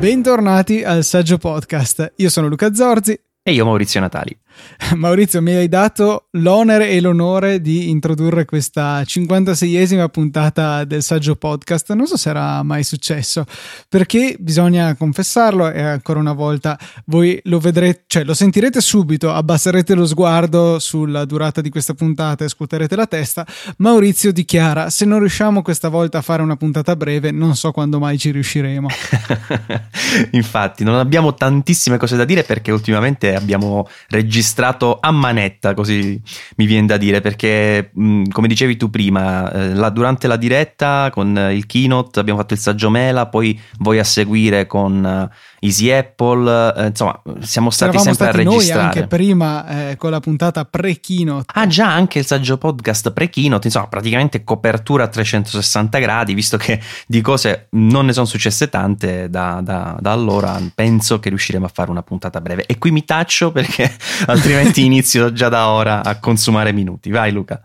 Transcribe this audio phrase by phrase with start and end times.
[0.00, 2.14] Bentornati al Saggio Podcast.
[2.16, 3.20] Io sono Luca Zorzi.
[3.42, 4.38] E io Maurizio Natali.
[4.96, 11.92] Maurizio, mi hai dato l'onere e l'onore di introdurre questa 56esima puntata del Saggio Podcast.
[11.92, 13.44] Non so se era mai successo,
[13.88, 19.94] perché bisogna confessarlo e ancora una volta voi lo vedrete, cioè lo sentirete subito, abbasserete
[19.94, 23.46] lo sguardo sulla durata di questa puntata e scuoterete la testa.
[23.78, 27.98] Maurizio dichiara: Se non riusciamo questa volta a fare una puntata breve, non so quando
[27.98, 28.88] mai ci riusciremo.
[30.32, 36.20] Infatti, non abbiamo tantissime cose da dire perché ultimamente abbiamo registrato a manetta, così
[36.56, 41.10] mi viene da dire, perché mh, come dicevi tu prima, eh, la, durante la diretta
[41.10, 45.90] con il keynote abbiamo fatto il saggio Mela, poi voi a seguire con uh, Easy
[45.90, 48.80] Apple, eh, insomma siamo stati Eravamo sempre stati a registrare.
[48.80, 51.44] Noi anche prima eh, con la puntata pre-keynote.
[51.54, 56.80] Ah già, anche il saggio podcast pre-keynote, insomma praticamente copertura a 360 gradi, visto che
[57.06, 61.70] di cose non ne sono successe tante da, da, da allora, penso che riusciremo a
[61.72, 62.64] fare una puntata breve.
[62.66, 63.94] E qui mi taccio perché
[64.26, 67.10] altrimenti ti inizio già da ora a consumare minuti.
[67.10, 67.62] Vai Luca.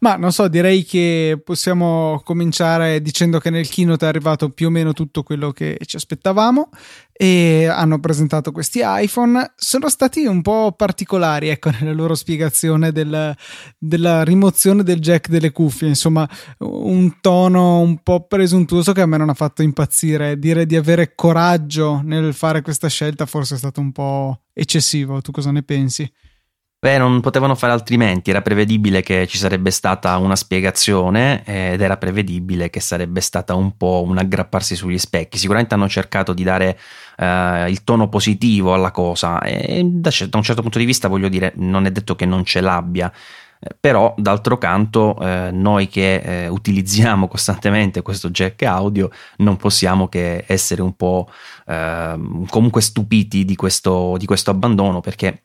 [0.00, 4.70] Ma non so, direi che possiamo cominciare dicendo che nel keynote è arrivato più o
[4.70, 6.68] meno tutto quello che ci aspettavamo
[7.12, 9.52] e hanno presentato questi iPhone.
[9.56, 13.34] Sono stati un po' particolari, ecco, nella loro spiegazione del,
[13.78, 15.88] della rimozione del jack delle cuffie.
[15.88, 16.28] Insomma,
[16.58, 20.38] un tono un po' presuntuoso che a me non ha fatto impazzire.
[20.38, 25.22] Dire di avere coraggio nel fare questa scelta forse è stato un po' eccessivo.
[25.22, 26.10] Tu cosa ne pensi?
[26.84, 31.96] Beh, non potevano fare altrimenti, era prevedibile che ci sarebbe stata una spiegazione ed era
[31.96, 35.38] prevedibile che sarebbe stata un po' un aggrapparsi sugli specchi.
[35.38, 36.76] Sicuramente hanno cercato di dare
[37.18, 41.28] uh, il tono positivo alla cosa e da, da, un certo punto di vista voglio
[41.28, 43.12] dire, non è detto che non ce l'abbia.
[43.60, 50.08] Eh, però d'altro canto eh, noi che eh, utilizziamo costantemente questo jack audio non possiamo
[50.08, 51.30] che essere un po'
[51.64, 52.18] eh,
[52.48, 55.42] comunque stupiti di questo, di questo abbandono perché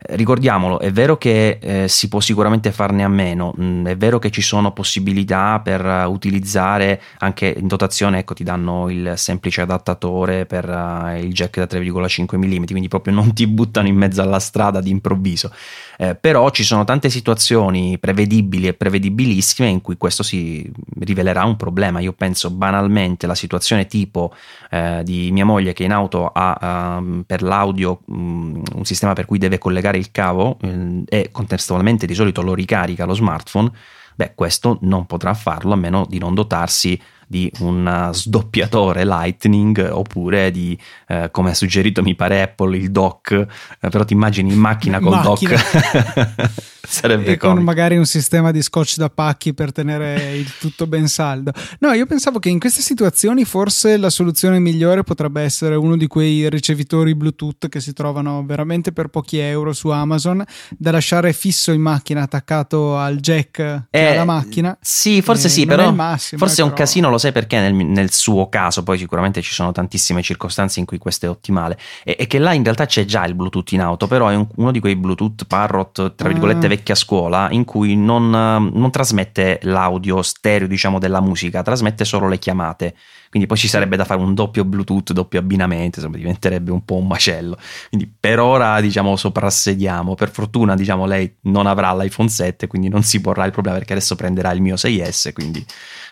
[0.00, 4.20] Ricordiamolo, è vero che eh, si può sicuramente farne a meno, mh, mm, è vero
[4.20, 9.62] che ci sono possibilità per uh, utilizzare anche in dotazione, ecco ti danno il semplice
[9.62, 14.22] adattatore per uh, il jack da 3,5 mm, quindi proprio non ti buttano in mezzo
[14.22, 15.52] alla strada di improvviso.
[16.00, 20.70] Eh, però ci sono tante situazioni prevedibili e prevedibilissime in cui questo si
[21.00, 21.98] rivelerà un problema.
[21.98, 24.32] Io penso banalmente la situazione tipo
[24.70, 29.26] eh, di mia moglie che in auto ha uh, per l'audio um, un sistema per
[29.26, 33.72] cui deve collegare il cavo eh, e contestualmente di solito lo ricarica lo smartphone.
[34.14, 40.50] Beh, questo non potrà farlo a meno di non dotarsi di un sdoppiatore Lightning oppure
[40.50, 44.58] di, eh, come ha suggerito mi pare Apple, il dock, eh, però ti immagini in
[44.58, 45.54] macchina col macchina.
[45.54, 46.50] dock.
[46.90, 47.48] Sarebbe e comico.
[47.48, 51.52] con magari un sistema di scotch da pacchi per tenere il tutto ben saldo.
[51.80, 56.06] No, io pensavo che in queste situazioni forse la soluzione migliore potrebbe essere uno di
[56.06, 60.42] quei ricevitori Bluetooth che si trovano veramente per pochi euro su Amazon
[60.78, 64.78] da lasciare fisso in macchina attaccato al jack della eh, macchina.
[64.80, 68.48] Sì, forse sì, però massimo, forse è un casino, lo sai perché nel, nel, suo
[68.48, 72.38] caso, poi sicuramente ci sono tantissime circostanze in cui questo è ottimale e, e che
[72.38, 74.96] là in realtà c'è già il Bluetooth in auto, però è un, uno di quei
[74.96, 80.98] Bluetooth parrot, tra virgolette, ah vecchia scuola in cui non, non trasmette l'audio stereo diciamo
[80.98, 82.94] della musica, trasmette solo le chiamate.
[83.30, 86.96] Quindi poi ci sarebbe da fare un doppio Bluetooth, doppio abbinamento, insomma diventerebbe un po'
[86.96, 87.58] un macello.
[87.90, 90.14] Quindi per ora diciamo soprassediamo.
[90.14, 93.92] Per fortuna diciamo lei non avrà l'iPhone 7, quindi non si porrà il problema perché
[93.92, 95.64] adesso prenderà il mio 6S, quindi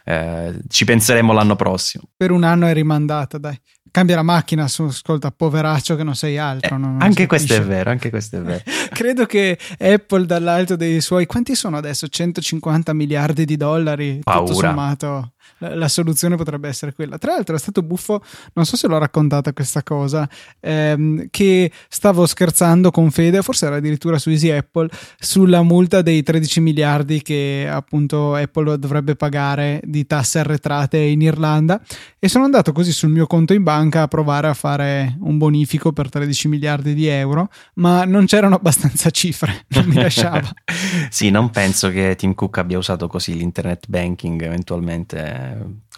[0.08, 2.04] eh, ci penseremo l'anno prossimo.
[2.16, 6.38] Per un anno è rimandata, dai cambia la macchina, su, ascolta, poveraccio che non sei
[6.38, 6.76] altro.
[6.76, 8.62] Eh, non, non anche questo è vero, anche questo è vero.
[8.92, 12.06] Credo che Apple dall'alto dei suoi, quanti sono adesso?
[12.06, 14.46] 150 miliardi di dollari, Paura.
[14.46, 17.18] tutto sommato la, soluzione potrebbe essere quella.
[17.18, 18.22] Tra l'altro è stato buffo,
[18.54, 20.28] non so se l'ho raccontata questa cosa,
[20.60, 24.88] ehm, che stavo scherzando con Fede, forse era addirittura su Easy Apple,
[25.18, 31.80] sulla multa dei 13 miliardi che appunto Apple dovrebbe pagare di tasse arretrate in Irlanda
[32.18, 35.92] e sono andato così sul mio conto in banca a provare a fare un bonifico
[35.92, 40.48] per 13 miliardi di euro, ma non c'erano abbastanza cifre, non mi lasciava.
[41.10, 45.35] sì, non penso che Tim Cook abbia usato così l'internet banking eventualmente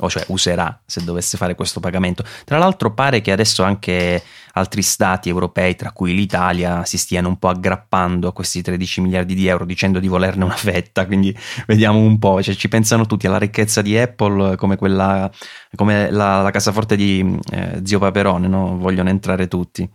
[0.01, 2.25] o cioè userà se dovesse fare questo pagamento.
[2.45, 7.39] Tra l'altro pare che adesso anche altri stati europei, tra cui l'Italia, si stiano un
[7.39, 11.37] po' aggrappando a questi 13 miliardi di euro dicendo di volerne una fetta, quindi
[11.67, 15.31] vediamo un po', cioè, ci pensano tutti alla ricchezza di Apple come quella
[15.75, 18.77] come la, la cassaforte di eh, zio Paperone, no?
[18.79, 19.89] vogliono entrare tutti.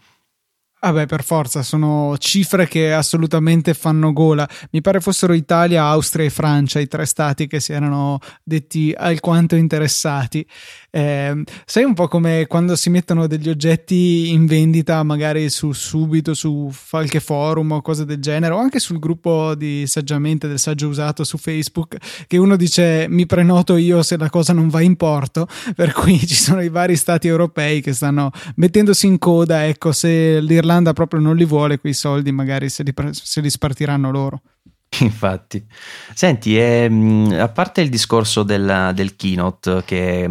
[0.84, 4.48] Vabbè, ah per forza, sono cifre che assolutamente fanno gola.
[4.72, 9.56] Mi pare fossero Italia, Austria e Francia i tre stati che si erano detti alquanto
[9.56, 10.46] interessati.
[10.92, 16.34] Eh, sai un po' come quando si mettono degli oggetti in vendita, magari su subito
[16.34, 20.90] su qualche forum o cose del genere, o anche sul gruppo di saggiamente del saggio
[20.90, 21.96] usato su Facebook,
[22.28, 25.48] che uno dice mi prenoto io se la cosa non va in porto,
[25.78, 30.42] per cui ci sono i vari stati europei che stanno mettendosi in coda, ecco, se
[30.42, 34.42] l'Irlanda l'Irlanda proprio non li vuole quei soldi, magari se li, se li spartiranno loro.
[35.00, 35.66] Infatti,
[36.14, 40.30] senti, ehm, a parte il discorso del, del keynote che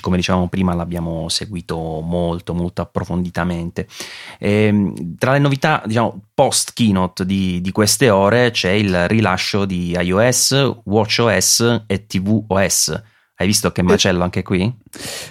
[0.00, 3.86] come dicevamo prima l'abbiamo seguito molto molto approfonditamente
[4.38, 9.90] e, tra le novità diciamo post keynote di, di, queste ore c'è il rilascio di
[9.90, 13.02] iOS, WatchOS e tvOS
[13.36, 14.72] hai visto che macello anche qui?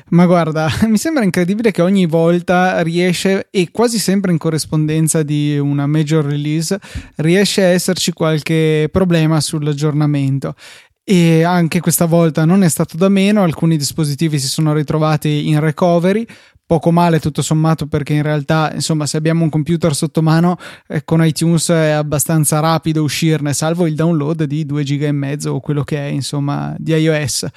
[0.09, 5.57] Ma guarda, mi sembra incredibile che ogni volta riesce, e quasi sempre in corrispondenza di
[5.57, 6.79] una major release,
[7.17, 10.55] riesce a esserci qualche problema sull'aggiornamento
[11.05, 15.59] e anche questa volta non è stato da meno, alcuni dispositivi si sono ritrovati in
[15.59, 16.25] recovery,
[16.65, 20.57] poco male tutto sommato perché in realtà insomma se abbiamo un computer sotto mano
[20.88, 25.51] eh, con iTunes è abbastanza rapido uscirne salvo il download di 2 giga e mezzo
[25.51, 27.48] o quello che è insomma di iOS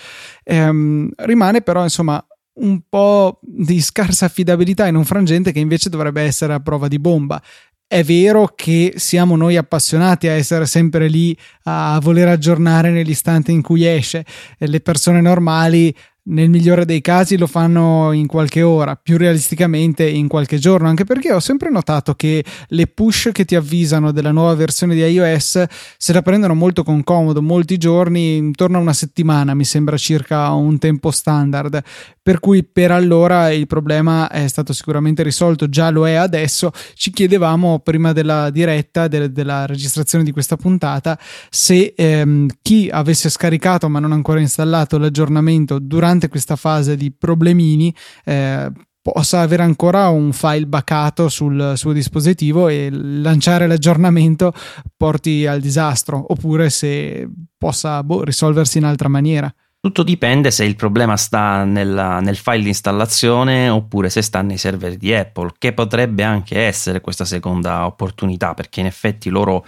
[0.43, 2.25] ehm, rimane però insomma
[2.58, 6.99] un po' di scarsa affidabilità in un frangente che invece dovrebbe essere a prova di
[6.99, 7.41] bomba
[7.88, 13.62] è vero che siamo noi appassionati a essere sempre lì a voler aggiornare nell'istante in
[13.62, 14.25] cui esce.
[14.58, 15.94] Le persone normali
[16.28, 21.05] nel migliore dei casi lo fanno in qualche ora, più realisticamente in qualche giorno, anche
[21.05, 25.64] perché ho sempre notato che le push che ti avvisano della nuova versione di iOS
[25.96, 30.50] se la prendono molto con comodo, molti giorni, intorno a una settimana mi sembra circa
[30.50, 31.82] un tempo standard,
[32.23, 37.12] per cui per allora il problema è stato sicuramente risolto, già lo è adesso, ci
[37.12, 41.17] chiedevamo prima della diretta, de- della registrazione di questa puntata,
[41.50, 47.12] se ehm, chi avesse scaricato ma non ancora installato l'aggiornamento durante durante questa fase di
[47.12, 48.70] problemini eh,
[49.00, 54.52] possa avere ancora un file bacato sul suo dispositivo e lanciare l'aggiornamento
[54.96, 59.52] porti al disastro oppure se possa boh, risolversi in altra maniera.
[59.78, 64.58] Tutto dipende se il problema sta nella, nel file di installazione oppure se sta nei
[64.58, 69.64] server di Apple, che potrebbe anche essere questa seconda opportunità, perché in effetti loro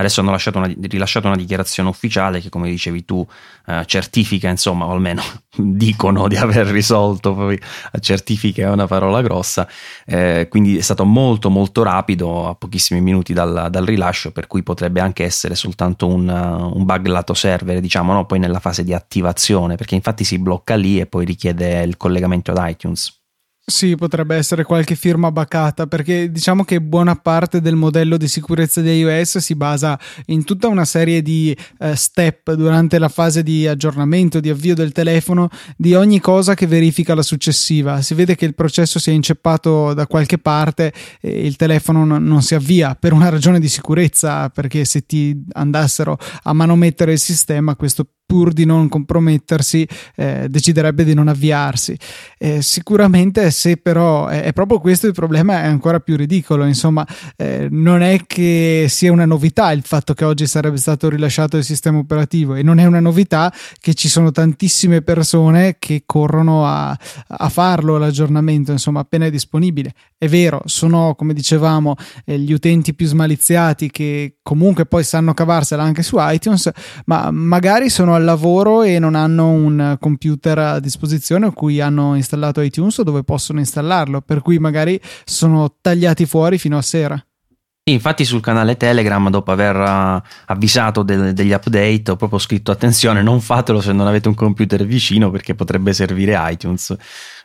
[0.00, 3.26] Adesso hanno una, rilasciato una dichiarazione ufficiale che, come dicevi tu,
[3.66, 5.22] eh, certifica, insomma, o almeno
[5.54, 7.60] dicono di aver risolto, poi
[8.00, 9.68] certifica è una parola grossa,
[10.06, 14.62] eh, quindi è stato molto molto rapido, a pochissimi minuti dal, dal rilascio, per cui
[14.62, 18.24] potrebbe anche essere soltanto un, un bug lato server, diciamo, no?
[18.24, 22.52] poi nella fase di attivazione, perché infatti si blocca lì e poi richiede il collegamento
[22.52, 23.19] ad iTunes.
[23.70, 28.80] Sì, potrebbe essere qualche firma bacata, perché diciamo che buona parte del modello di sicurezza
[28.80, 29.96] di iOS si basa
[30.26, 34.90] in tutta una serie di uh, step durante la fase di aggiornamento, di avvio del
[34.90, 38.02] telefono, di ogni cosa che verifica la successiva.
[38.02, 42.24] Si vede che il processo si è inceppato da qualche parte e il telefono non,
[42.24, 47.20] non si avvia per una ragione di sicurezza, perché se ti andassero a manomettere il
[47.20, 49.84] sistema, questo pur di non compromettersi,
[50.14, 51.98] eh, deciderebbe di non avviarsi.
[52.38, 56.64] Eh, sicuramente, se però è, proprio questo il problema, è ancora più ridicolo.
[56.64, 57.04] Insomma,
[57.34, 61.64] eh, non è che sia una novità il fatto che oggi sarebbe stato rilasciato il
[61.64, 66.96] sistema operativo, e non è una novità che ci sono tantissime persone che corrono a,
[67.26, 69.92] a farlo l'aggiornamento, insomma, appena è disponibile.
[70.22, 71.94] È vero, sono come dicevamo
[72.26, 76.70] eh, gli utenti più smaliziati che comunque poi sanno cavarsela anche su iTunes,
[77.06, 82.16] ma magari sono al lavoro e non hanno un computer a disposizione a cui hanno
[82.16, 87.24] installato iTunes o dove possono installarlo, per cui magari sono tagliati fuori fino a sera.
[87.84, 93.22] Infatti sul canale Telegram, dopo aver uh, avvisato de- degli update, ho proprio scritto attenzione,
[93.22, 96.94] non fatelo se non avete un computer vicino perché potrebbe servire iTunes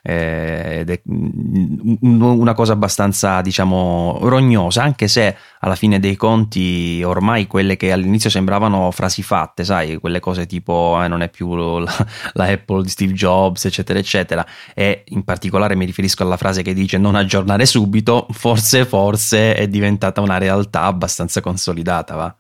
[0.08, 7.48] eh, ed è una cosa abbastanza diciamo rognosa anche se alla fine dei conti ormai
[7.48, 12.06] quelle che all'inizio sembravano frasi fatte sai quelle cose tipo eh, non è più la,
[12.34, 14.46] la, Apple di Steve Jobs eccetera eccetera
[14.76, 19.68] e in particolare mi riferisco alla frase che dice non aggiornare subito forse forse è
[19.68, 22.36] diventata una realtà abbastanza consolidata va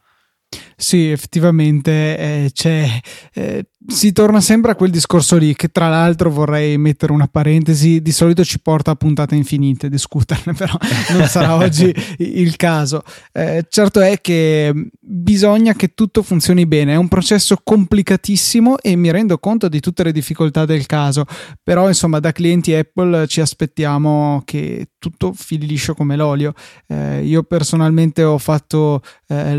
[0.78, 2.86] sì, effettivamente eh, c'è,
[3.34, 8.02] eh, si torna sempre a quel discorso lì, che tra l'altro vorrei mettere una parentesi,
[8.02, 10.76] di solito ci porta a puntate infinite discuterne, però
[11.12, 13.04] non sarà oggi il caso.
[13.32, 16.94] Eh, certo è che bisogna che tutto funzioni bene.
[16.94, 21.26] È un processo complicatissimo e mi rendo conto di tutte le difficoltà del caso,
[21.64, 26.54] però insomma da clienti Apple ci aspettiamo che tutto fili liscio come l'olio.
[26.88, 29.56] Eh, io personalmente ho fatto eh,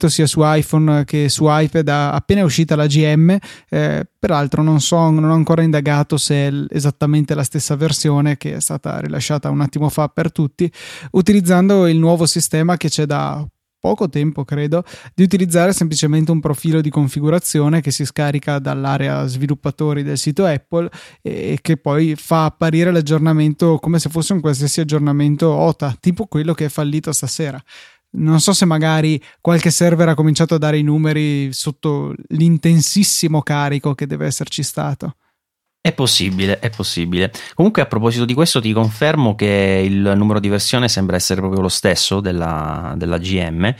[0.00, 3.36] l'aggiornamento sia su iPhone che su iPad appena è uscita la GM,
[3.68, 8.56] eh, peraltro non so, non ho ancora indagato se è esattamente la stessa versione che
[8.56, 10.70] è stata rilasciata un attimo fa per tutti,
[11.12, 13.46] utilizzando il nuovo sistema che c'è da
[13.78, 20.02] poco tempo, credo, di utilizzare semplicemente un profilo di configurazione che si scarica dall'area sviluppatori
[20.02, 20.90] del sito Apple
[21.22, 26.52] e che poi fa apparire l'aggiornamento come se fosse un qualsiasi aggiornamento OTA, tipo quello
[26.52, 27.58] che è fallito stasera.
[28.12, 33.94] Non so se magari qualche server ha cominciato a dare i numeri sotto l'intensissimo carico
[33.94, 35.14] che deve esserci stato.
[35.82, 37.32] È possibile, è possibile.
[37.54, 41.62] Comunque, a proposito di questo, ti confermo che il numero di versione sembra essere proprio
[41.62, 43.74] lo stesso della, della GM.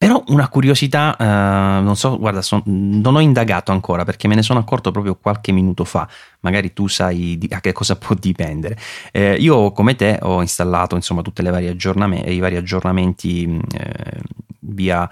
[0.00, 4.40] Però una curiosità, eh, non so, guarda, son, non ho indagato ancora perché me ne
[4.40, 6.08] sono accorto proprio qualche minuto fa.
[6.40, 8.78] Magari tu sai di, a che cosa può dipendere.
[9.12, 14.20] Eh, io, come te, ho installato insomma tutti i vari aggiornamenti eh,
[14.60, 15.06] via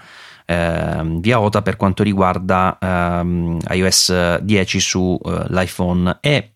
[0.45, 6.51] eh, via OTA per quanto riguarda ehm, iOS 10 sull'iPhone eh, e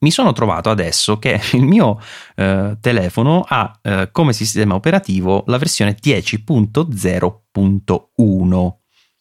[0.00, 2.00] mi sono trovato adesso che il mio
[2.34, 8.76] eh, telefono ha eh, come sistema operativo la versione 10.0.1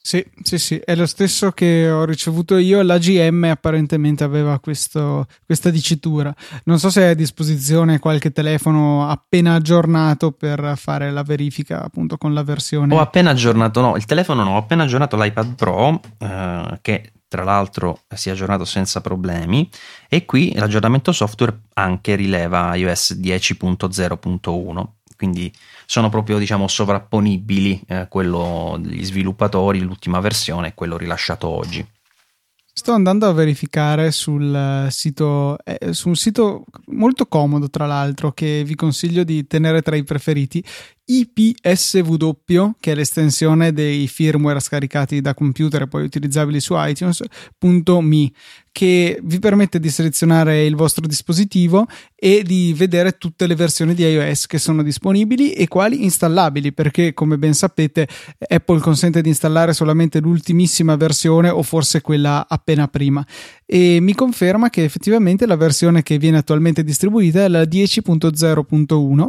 [0.06, 2.84] sì, sì, sì, è lo stesso che ho ricevuto io.
[2.84, 6.32] La GM apparentemente aveva questo, questa dicitura.
[6.66, 12.18] Non so se è a disposizione qualche telefono appena aggiornato per fare la verifica appunto
[12.18, 12.94] con la versione.
[12.94, 17.44] Ho appena aggiornato, no, il telefono no, ho appena aggiornato l'iPad Pro eh, che tra
[17.44, 19.68] l'altro si è aggiornato senza problemi
[20.08, 24.86] e qui l'aggiornamento software anche rileva iOS 10.0.1
[25.18, 25.52] quindi
[25.86, 31.86] sono proprio diciamo sovrapponibili eh, quello degli sviluppatori, l'ultima versione e quello rilasciato oggi.
[32.78, 38.64] Sto andando a verificare sul sito, eh, su un sito molto comodo, tra l'altro, che
[38.66, 40.62] vi consiglio di tenere tra i preferiti,
[41.06, 48.32] IPSW, che è l'estensione dei firmware scaricati da computer e poi utilizzabili su iTunes.me,
[48.72, 54.04] che vi permette di selezionare il vostro dispositivo e di vedere tutte le versioni di
[54.04, 58.08] iOS che sono disponibili e quali installabili, perché come ben sapete
[58.38, 63.26] Apple consente di installare solamente l'ultimissima versione o forse quella appena prima.
[63.66, 69.28] E mi conferma che effettivamente la versione che viene attualmente distribuita è la 10.0.1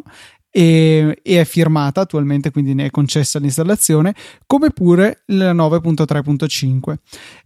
[0.56, 4.14] e, e, è firmata attualmente, quindi ne è concessa l'installazione,
[4.46, 6.94] come pure il 9.3.5.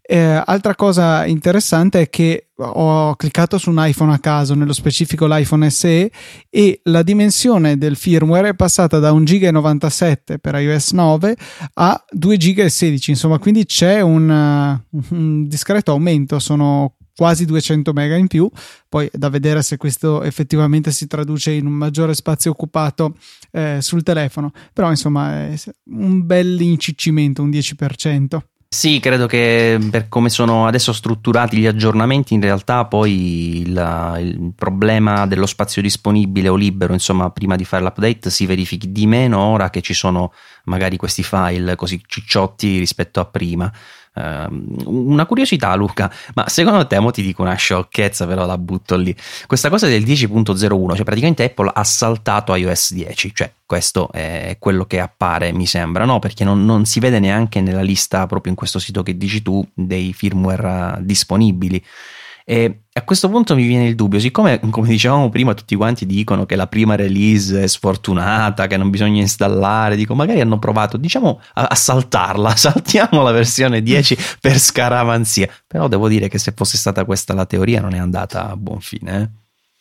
[0.00, 5.26] Eh, altra cosa interessante è che ho cliccato su un iPhone a caso, nello specifico
[5.26, 6.12] l'iPhone SE,
[6.48, 11.36] e la dimensione del firmware è passata da 1,97 GB per iOS 9
[11.74, 18.28] a 2,16 GB, insomma, quindi c'è un, un discreto aumento, sono quasi 200 mega in
[18.28, 18.48] più,
[18.88, 23.14] poi è da vedere se questo effettivamente si traduce in un maggiore spazio occupato
[23.50, 25.54] eh, sul telefono, però insomma è
[25.90, 28.38] un bel incicimento, un 10%.
[28.72, 34.52] Sì, credo che per come sono adesso strutturati gli aggiornamenti, in realtà poi il, il,
[34.56, 39.40] problema dello spazio disponibile o libero, insomma, prima di fare l'update si verifichi di meno
[39.40, 40.32] ora che ci sono
[40.64, 43.70] magari questi file così cicciotti rispetto a prima.
[44.12, 48.96] Uh, una curiosità, Luca, ma secondo te, mo ti dico una sciocchezza, però la butto
[48.96, 49.14] lì.
[49.46, 54.84] Questa cosa del 10.01, cioè praticamente Apple ha saltato iOS 10, cioè questo è quello
[54.84, 56.18] che appare, mi sembra, no?
[56.18, 59.64] Perché non, non si vede neanche nella lista, proprio in questo sito che dici tu,
[59.72, 61.82] dei firmware disponibili.
[62.44, 66.46] E a questo punto mi viene il dubbio, siccome come dicevamo prima tutti quanti dicono
[66.46, 71.40] che la prima release è sfortunata, che non bisogna installare, dico magari hanno provato, diciamo,
[71.54, 77.04] a, saltarla, saltiamo la versione 10 per scaramanzia, però devo dire che se fosse stata
[77.04, 79.20] questa la teoria non è andata a buon fine.
[79.20, 79.28] Eh?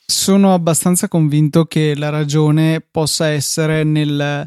[0.06, 4.46] Sono abbastanza convinto che la ragione possa essere nel,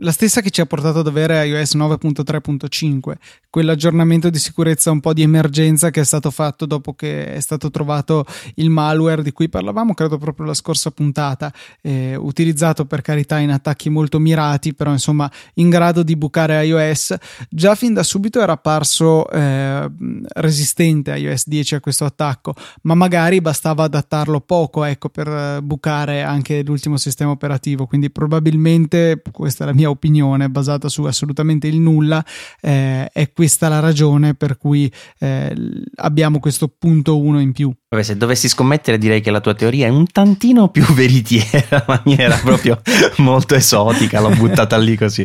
[0.00, 3.14] la stessa che ci ha portato ad avere iOS 9.3.5,
[3.50, 7.70] quell'aggiornamento di sicurezza un po' di emergenza che è stato fatto dopo che è stato
[7.70, 8.24] trovato
[8.56, 13.50] il malware di cui parlavamo, credo proprio la scorsa puntata, eh, utilizzato per carità in
[13.50, 17.14] attacchi molto mirati, però insomma in grado di bucare iOS.
[17.48, 19.90] Già fin da subito era apparso eh,
[20.34, 26.62] resistente iOS 10 a questo attacco, ma magari bastava adattarlo poco, ecco, per bucare anche
[26.62, 32.24] l'ultimo sistema operativo, quindi probabilmente questa la mia opinione basata su assolutamente il nulla,
[32.60, 35.54] eh, è questa la ragione per cui eh,
[35.96, 37.72] abbiamo questo punto 1 in più.
[37.90, 42.02] Vabbè, se dovessi scommettere direi che la tua teoria è un tantino più veritiera, la
[42.04, 42.80] mia era proprio
[43.18, 45.24] molto esotica, l'ho buttata lì così.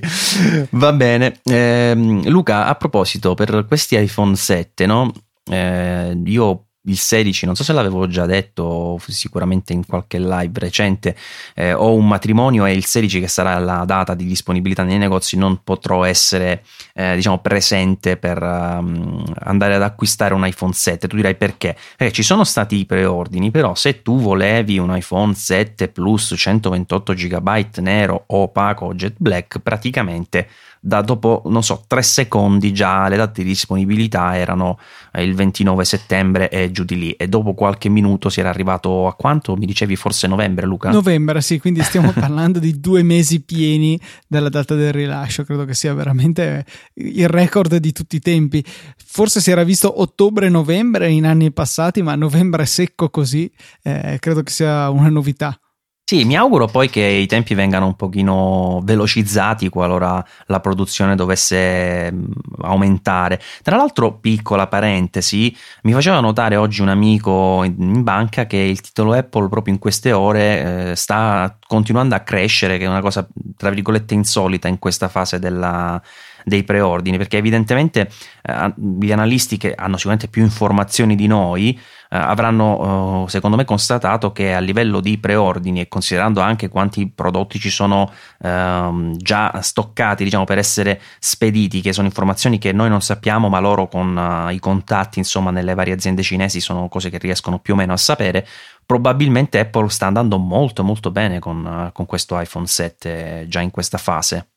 [0.72, 1.40] Va bene.
[1.44, 1.94] Eh,
[2.26, 5.12] Luca, a proposito, per questi iPhone 7, no?
[5.50, 11.16] Eh, io il 16, non so se l'avevo già detto, sicuramente in qualche live recente,
[11.56, 15.38] eh, ho un matrimonio e il 16 che sarà la data di disponibilità nei negozi
[15.38, 16.64] non potrò essere
[16.94, 21.08] eh, diciamo presente per um, andare ad acquistare un iPhone 7.
[21.08, 21.78] Tu dirai perché?
[21.96, 27.14] Perché ci sono stati i preordini, però se tu volevi un iPhone 7 Plus 128
[27.14, 30.48] GB nero opaco jet black, praticamente
[30.86, 34.78] da dopo, non so, tre secondi già le date di disponibilità erano
[35.14, 39.08] eh, il 29 settembre e giù di lì e dopo qualche minuto si era arrivato
[39.08, 39.56] a quanto?
[39.56, 40.92] Mi dicevi forse novembre Luca?
[40.92, 43.98] Novembre, sì, quindi stiamo parlando di due mesi pieni
[44.28, 48.62] dalla data del rilascio, credo che sia veramente il record di tutti i tempi.
[48.98, 53.50] Forse si era visto ottobre-novembre in anni passati, ma novembre secco così,
[53.84, 55.58] eh, credo che sia una novità.
[56.06, 62.12] Sì, mi auguro poi che i tempi vengano un pochino velocizzati qualora la produzione dovesse
[62.12, 62.26] mm,
[62.62, 63.40] aumentare.
[63.62, 69.14] Tra l'altro, piccola parentesi, mi faceva notare oggi un amico in banca che il titolo
[69.14, 73.70] Apple proprio in queste ore eh, sta continuando a crescere, che è una cosa tra
[73.70, 76.02] virgolette insolita in questa fase della,
[76.44, 78.10] dei preordini, perché evidentemente
[78.42, 81.80] eh, gli analisti che hanno sicuramente più informazioni di noi
[82.16, 87.60] avranno, eh, secondo me, constatato che a livello di preordini e considerando anche quanti prodotti
[87.60, 93.02] ci sono ehm, già stoccati, diciamo, per essere spediti, che sono informazioni che noi non
[93.02, 97.18] sappiamo, ma loro con uh, i contatti, insomma, nelle varie aziende cinesi sono cose che
[97.18, 98.48] riescono più o meno a sapere.
[98.86, 103.72] Probabilmente Apple sta andando molto molto bene con, uh, con questo iPhone 7 già in
[103.72, 104.53] questa fase.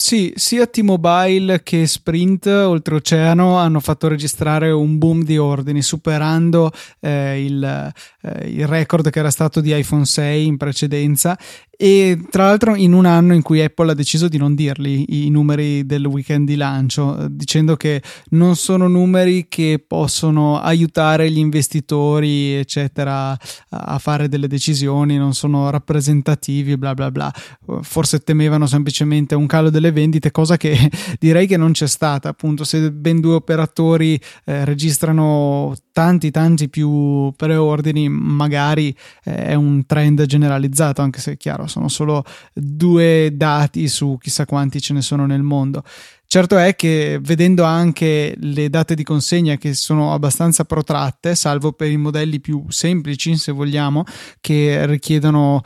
[0.00, 7.44] Sì, sia T-Mobile che Sprint oltreoceano hanno fatto registrare un boom di ordini, superando eh,
[7.44, 7.92] il,
[8.22, 11.38] eh, il, record che era stato di iPhone 6 in precedenza
[11.82, 15.30] e tra l'altro in un anno in cui Apple ha deciso di non dirli i
[15.30, 18.02] numeri del weekend di lancio, dicendo che
[18.32, 23.34] non sono numeri che possono aiutare gli investitori, eccetera,
[23.70, 27.32] a fare delle decisioni, non sono rappresentativi, bla bla bla.
[27.80, 32.28] Forse temevano semplicemente un calo delle vendite, cosa che direi che non c'è stata.
[32.28, 39.84] Appunto, se ben due operatori eh, registrano tanti tanti più preordini, magari eh, è un
[39.86, 45.02] trend generalizzato, anche se è chiaro sono solo due dati su chissà quanti ce ne
[45.02, 45.82] sono nel mondo.
[46.32, 51.90] Certo è che vedendo anche le date di consegna che sono abbastanza protratte, salvo per
[51.90, 54.04] i modelli più semplici, se vogliamo,
[54.40, 55.60] che richiedono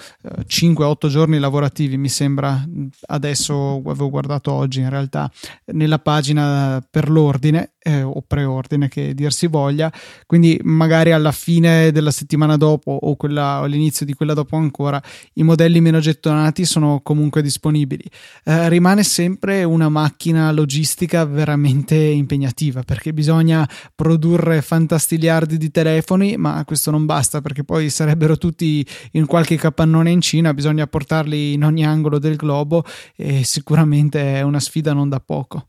[0.49, 2.65] 5-8 eh, giorni lavorativi, mi sembra,
[3.09, 5.31] adesso avevo guardato oggi in realtà,
[5.67, 9.93] nella pagina per l'ordine eh, o preordine che dir si voglia,
[10.27, 15.01] quindi magari alla fine della settimana dopo o, quella, o all'inizio di quella dopo ancora
[15.35, 18.05] i modelli meno gettonati sono comunque disponibili.
[18.45, 26.65] Eh, rimane sempre una macchina logistica veramente impegnativa perché bisogna produrre fantastiliardi di telefoni, ma
[26.65, 31.65] questo non basta perché poi sarebbero tutti in qualche capannone in Cina, bisogna portarli in
[31.65, 32.83] ogni angolo del globo
[33.15, 35.69] e sicuramente è una sfida non da poco.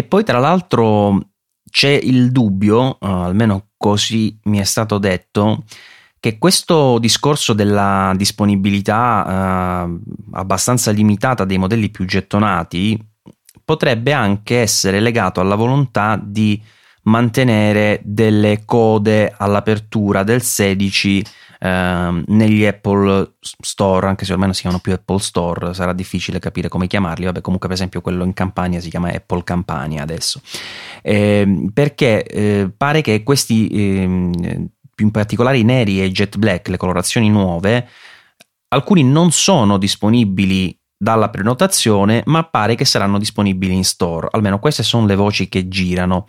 [0.00, 1.32] E poi tra l'altro
[1.70, 5.64] c'è il dubbio, uh, almeno così mi è stato detto,
[6.18, 10.00] che questo discorso della disponibilità uh,
[10.32, 12.98] abbastanza limitata dei modelli più gettonati
[13.62, 16.58] potrebbe anche essere legato alla volontà di
[17.02, 21.24] mantenere delle code all'apertura del 16
[21.62, 26.68] eh, negli Apple Store, anche se non si chiamano più Apple Store, sarà difficile capire
[26.68, 27.26] come chiamarli.
[27.26, 30.40] Vabbè, comunque, per esempio, quello in Campania si chiama Apple Campania adesso.
[31.02, 36.38] Eh, perché eh, pare che questi, ehm, più in particolare i neri e i jet
[36.38, 37.86] black, le colorazioni nuove,
[38.68, 44.28] alcuni non sono disponibili dalla prenotazione, ma pare che saranno disponibili in store.
[44.30, 46.26] Almeno queste sono le voci che girano.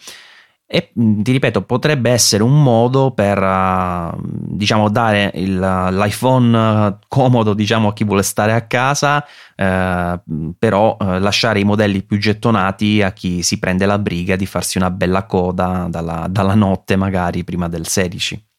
[0.73, 7.89] E ti ripeto, potrebbe essere un modo per uh, diciamo dare il, l'iPhone comodo diciamo,
[7.89, 13.11] a chi vuole stare a casa, uh, però uh, lasciare i modelli più gettonati a
[13.11, 17.67] chi si prende la briga di farsi una bella coda dalla, dalla notte, magari prima
[17.67, 18.50] del 16.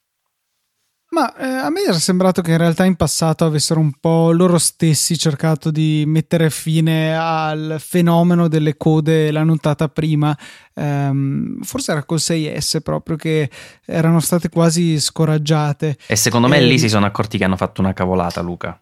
[1.12, 4.56] Ma eh, a me era sembrato che in realtà in passato avessero un po' loro
[4.56, 10.34] stessi cercato di mettere fine al fenomeno delle code la nottata prima.
[10.72, 13.50] Um, forse era col 6S proprio che
[13.84, 15.98] erano state quasi scoraggiate.
[16.06, 16.62] E secondo me e...
[16.62, 18.80] lì si sono accorti che hanno fatto una cavolata, Luca.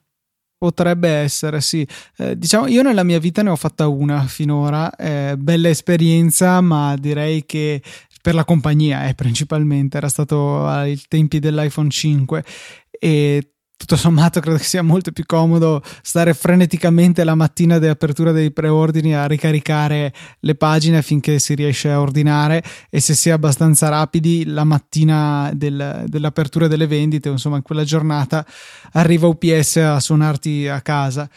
[0.57, 1.85] Potrebbe essere, sì.
[2.19, 6.95] Eh, diciamo, io nella mia vita ne ho fatta una finora, eh, bella esperienza, ma
[6.97, 7.83] direi che
[8.21, 12.45] per la compagnia eh, principalmente, era stato ai tempi dell'iPhone 5
[12.91, 18.31] e tutto sommato credo che sia molto più comodo stare freneticamente la mattina di apertura
[18.31, 22.63] dei preordini a ricaricare le pagine finché si riesce a ordinare.
[22.91, 27.85] E se si è abbastanza rapidi la mattina del, dell'apertura delle vendite, insomma in quella
[27.85, 28.45] giornata
[28.93, 31.29] arriva UPS a suonarti a casa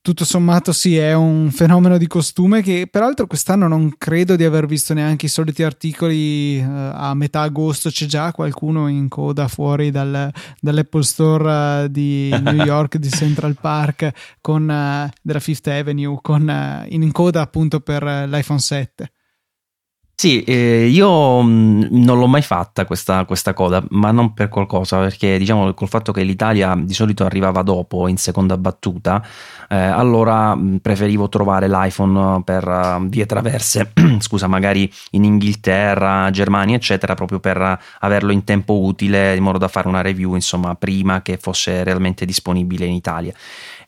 [0.00, 4.66] tutto sommato sì, è un fenomeno di costume che peraltro quest'anno non credo di aver
[4.66, 9.90] visto neanche i soliti articoli eh, a metà agosto, c'è già qualcuno in coda fuori
[9.90, 16.18] dal, dall'Apple Store uh, di New York, di Central Park, con, uh, della Fifth Avenue,
[16.22, 19.10] con, in coda appunto per l'iPhone 7.
[20.20, 24.98] Sì, eh, io mh, non l'ho mai fatta questa, questa, coda, ma non per qualcosa,
[24.98, 29.24] perché diciamo col fatto che l'Italia di solito arrivava dopo in seconda battuta,
[29.68, 36.74] eh, allora mh, preferivo trovare l'iPhone per uh, vie traverse, scusa, magari in Inghilterra, Germania,
[36.74, 41.22] eccetera, proprio per averlo in tempo utile, in modo da fare una review, insomma, prima
[41.22, 43.32] che fosse realmente disponibile in Italia.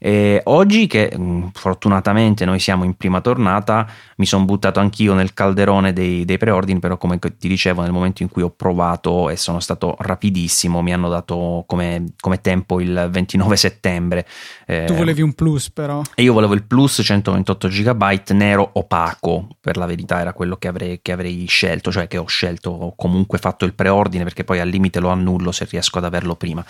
[0.03, 5.35] E oggi che mm, fortunatamente noi siamo in prima tornata, mi sono buttato anch'io nel
[5.35, 9.37] calderone dei, dei, preordini, però come ti dicevo nel momento in cui ho provato e
[9.37, 14.27] sono stato rapidissimo, mi hanno dato come, come tempo il 29 settembre.
[14.67, 16.03] Eh, tu volevi un plus però?
[16.15, 20.69] E io volevo il plus 128 GB nero opaco, per la verità era quello che
[20.69, 24.61] avrei, che avrei scelto, cioè che ho scelto, ho comunque fatto il preordine perché poi
[24.61, 26.65] al limite lo annullo se riesco ad averlo prima.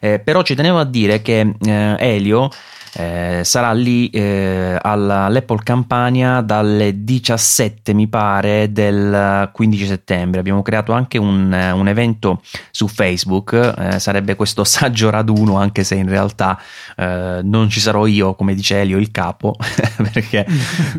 [0.00, 2.50] Eh, però ci tenevo a dire che eh, Elio
[2.94, 10.40] eh, sarà lì eh, all'Apple Campania dalle 17 mi pare del 15 settembre.
[10.40, 15.94] Abbiamo creato anche un, un evento su Facebook eh, sarebbe questo saggio raduno anche se
[15.94, 16.60] in realtà
[16.96, 19.54] eh, non ci sarò io come dice Elio il capo
[20.12, 20.46] perché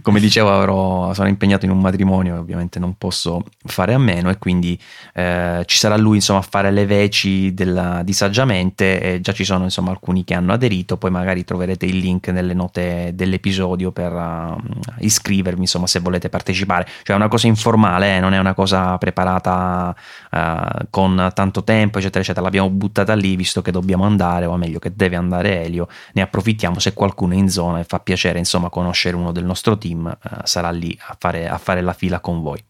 [0.02, 4.38] come dicevo avrò, sono impegnato in un matrimonio ovviamente non posso fare a meno e
[4.38, 4.80] quindi
[5.14, 9.44] eh, ci sarà lui insomma a fare le veci della, di saggiamente e già ci
[9.44, 13.92] sono insomma alcuni che hanno aderito poi magari troverete troverete il link nelle note dell'episodio
[13.92, 14.58] per uh,
[15.00, 16.86] iscrivervi, insomma, se volete partecipare.
[17.04, 19.96] Cioè è una cosa informale, eh, non è una cosa preparata
[20.32, 22.44] uh, con tanto tempo, eccetera, eccetera.
[22.44, 25.88] L'abbiamo buttata lì visto che dobbiamo andare, o meglio che deve andare Elio.
[26.14, 29.78] Ne approfittiamo se qualcuno è in zona e fa piacere, insomma, conoscere uno del nostro
[29.78, 32.64] team, uh, sarà lì a fare, a fare la fila con voi.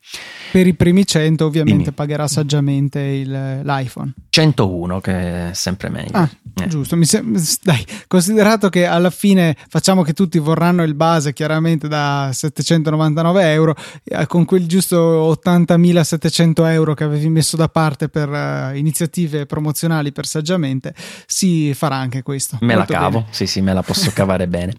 [0.51, 1.95] Per i primi 100 ovviamente Dimmi.
[1.95, 4.13] pagherà saggiamente il, l'iPhone.
[4.29, 6.11] 101 che è sempre meglio.
[6.17, 6.29] Ah,
[6.61, 6.67] eh.
[6.67, 6.97] giusto.
[7.03, 13.51] Sem- dai, considerato che alla fine facciamo che tutti vorranno il base chiaramente da 799
[13.51, 19.45] euro, eh, con quel giusto 80.700 euro che avevi messo da parte per uh, iniziative
[19.45, 20.93] promozionali per saggiamente,
[21.25, 22.57] si farà anche questo.
[22.61, 23.27] Me Molto la cavo, bene.
[23.31, 24.73] sì sì, me la posso cavare bene.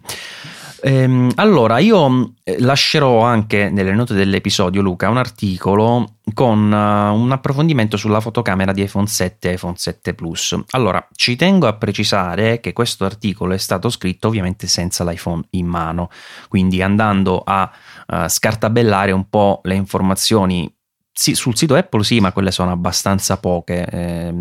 [0.82, 7.30] Ehm, allora, io eh, lascerò anche nelle note dell'episodio, Luca, un articolo con uh, un
[7.32, 10.58] approfondimento sulla fotocamera di iPhone 7 e iPhone 7 Plus.
[10.70, 15.66] Allora, ci tengo a precisare che questo articolo è stato scritto ovviamente senza l'iPhone in
[15.66, 16.08] mano,
[16.48, 17.70] quindi andando a
[18.06, 20.72] uh, scartabellare un po' le informazioni
[21.20, 24.34] sì, sul sito Apple sì, ma quelle sono abbastanza poche, eh,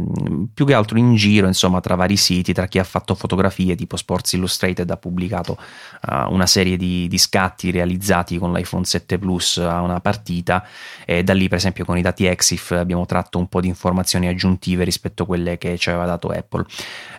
[0.53, 3.97] più che altro in giro, insomma, tra vari siti, tra chi ha fatto fotografie, tipo
[3.97, 5.57] Sports Illustrated ha pubblicato
[6.07, 10.65] uh, una serie di, di, scatti realizzati con l'iPhone 7 Plus a una partita
[11.05, 14.29] e da lì, per esempio, con i dati Exif abbiamo tratto un po' di informazioni
[14.29, 16.63] aggiuntive rispetto a quelle che ci aveva dato Apple.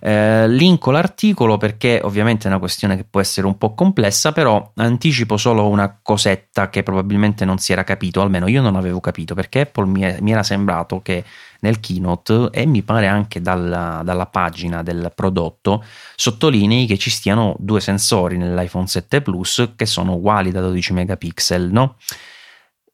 [0.00, 4.72] Eh, linko l'articolo perché ovviamente è una questione che può essere un po' complessa, però
[4.76, 9.34] anticipo solo una cosetta che probabilmente non si era capito, almeno io non avevo capito,
[9.34, 11.24] perché Apple mi, mi era sembrato che
[11.60, 15.84] nel keynote e mi pare anche dalla, dalla, pagina del prodotto
[16.16, 21.70] sottolinei che ci stiano due sensori nell'iPhone 7 Plus che sono uguali da 12 megapixel,
[21.70, 21.96] no?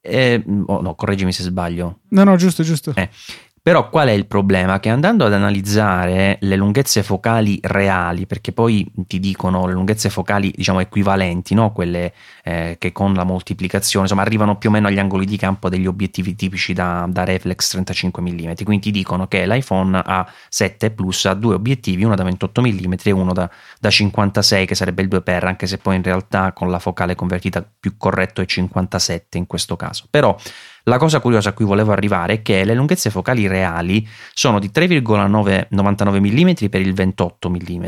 [0.01, 2.01] Eh, oh no, correggimi se sbaglio.
[2.11, 2.92] No, no, giusto, giusto.
[2.95, 3.11] Eh,
[3.66, 4.79] però qual è il problema?
[4.79, 10.52] Che andando ad analizzare le lunghezze focali reali, perché poi ti dicono le lunghezze focali
[10.55, 11.72] diciamo equivalenti, no?
[11.72, 12.12] quelle
[12.44, 15.87] eh, che con la moltiplicazione insomma, arrivano più o meno agli angoli di campo degli
[15.87, 21.35] obiettivi tipici da, da reflex 35 mm, quindi ti dicono che l'iPhone A7 Plus ha
[21.35, 23.50] due obiettivi, uno da 28 mm e uno da,
[23.81, 27.68] da 56 che sarebbe il 2x, anche se poi in realtà con la focale convertita
[27.81, 30.05] più corretto è 57 in questo caso.
[30.09, 30.37] Però
[30.88, 34.70] la cosa curiosa a cui volevo arrivare è che le lunghezze focali reali sono di
[34.72, 37.85] 3,99 mm per il 28 mm.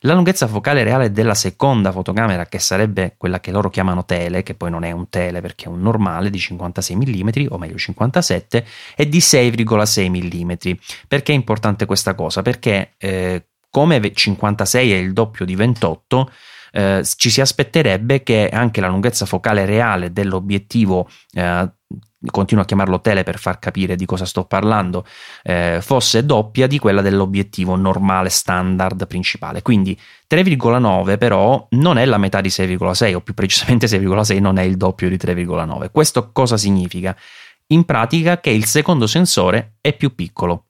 [0.00, 4.54] La lunghezza focale reale della seconda fotocamera, che sarebbe quella che loro chiamano tele, che
[4.54, 8.66] poi non è un tele perché è un normale di 56 mm, o meglio 57,
[8.96, 10.72] è di 6,6 mm.
[11.08, 12.42] Perché è importante questa cosa?
[12.42, 16.30] Perché eh, come 56 è il doppio di 28,
[16.72, 21.72] eh, ci si aspetterebbe che anche la lunghezza focale reale dell'obiettivo eh,
[22.30, 25.04] continuo a chiamarlo tele per far capire di cosa sto parlando,
[25.42, 29.62] eh, fosse doppia di quella dell'obiettivo normale standard principale.
[29.62, 34.62] Quindi 3,9 però non è la metà di 6,6 o più precisamente 6,6 non è
[34.62, 35.90] il doppio di 3,9.
[35.90, 37.16] Questo cosa significa?
[37.68, 40.66] In pratica che il secondo sensore è più piccolo.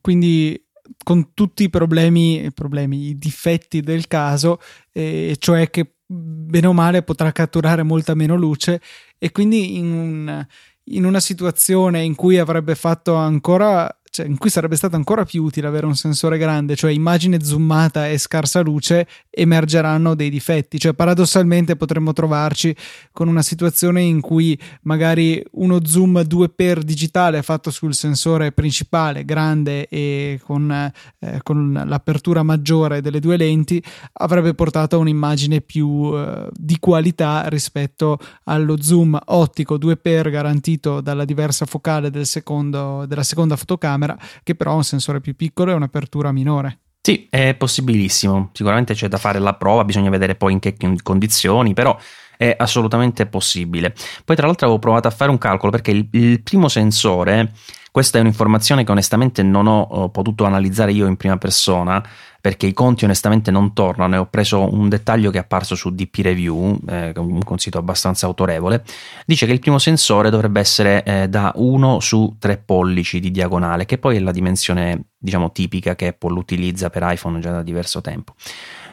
[0.00, 0.64] Quindi
[1.02, 4.60] con tutti i problemi, problemi, i difetti del caso,
[4.92, 8.80] eh, cioè che bene o male potrà catturare molta meno luce
[9.16, 10.46] e quindi in, un,
[10.84, 15.44] in una situazione in cui avrebbe fatto ancora cioè, in cui sarebbe stato ancora più
[15.44, 20.80] utile avere un sensore grande, cioè immagine zoomata e scarsa luce, emergeranno dei difetti.
[20.80, 22.74] Cioè, paradossalmente potremmo trovarci
[23.12, 29.86] con una situazione in cui magari uno zoom 2x digitale fatto sul sensore principale, grande
[29.86, 33.80] e con, eh, con l'apertura maggiore delle due lenti,
[34.14, 41.24] avrebbe portato a un'immagine più eh, di qualità rispetto allo zoom ottico 2x garantito dalla
[41.24, 45.70] diversa focale del secondo, della seconda fotocamera telecamera, che però ha un sensore più piccolo
[45.70, 46.78] e un'apertura minore.
[47.02, 48.50] Sì, è possibilissimo.
[48.52, 51.96] Sicuramente c'è da fare la prova, bisogna vedere poi in che condizioni, però
[52.36, 53.94] è assolutamente possibile.
[54.24, 57.52] Poi, tra l'altro, avevo provato a fare un calcolo perché il, il primo sensore,
[57.90, 62.02] questa è un'informazione che onestamente non ho, potuto analizzare io in prima persona
[62.40, 65.90] perché i conti onestamente non tornano e ho preso un dettaglio che è apparso su
[65.90, 68.82] DP Review, eh, un sito abbastanza autorevole,
[69.26, 73.84] dice che il primo sensore dovrebbe essere eh, da 1 su 3 pollici di diagonale,
[73.84, 78.00] che poi è la dimensione diciamo tipica che Apple utilizza per iPhone già da diverso
[78.00, 78.32] tempo.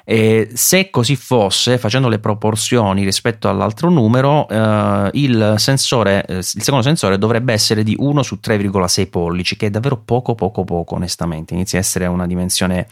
[0.09, 6.43] E se così fosse, facendo le proporzioni rispetto all'altro numero, eh, il, sensore, eh, il
[6.43, 10.95] secondo sensore dovrebbe essere di 1 su 3,6 pollici, che è davvero poco, poco, poco,
[10.95, 11.55] onestamente.
[11.55, 12.87] Inizia a essere una dimensione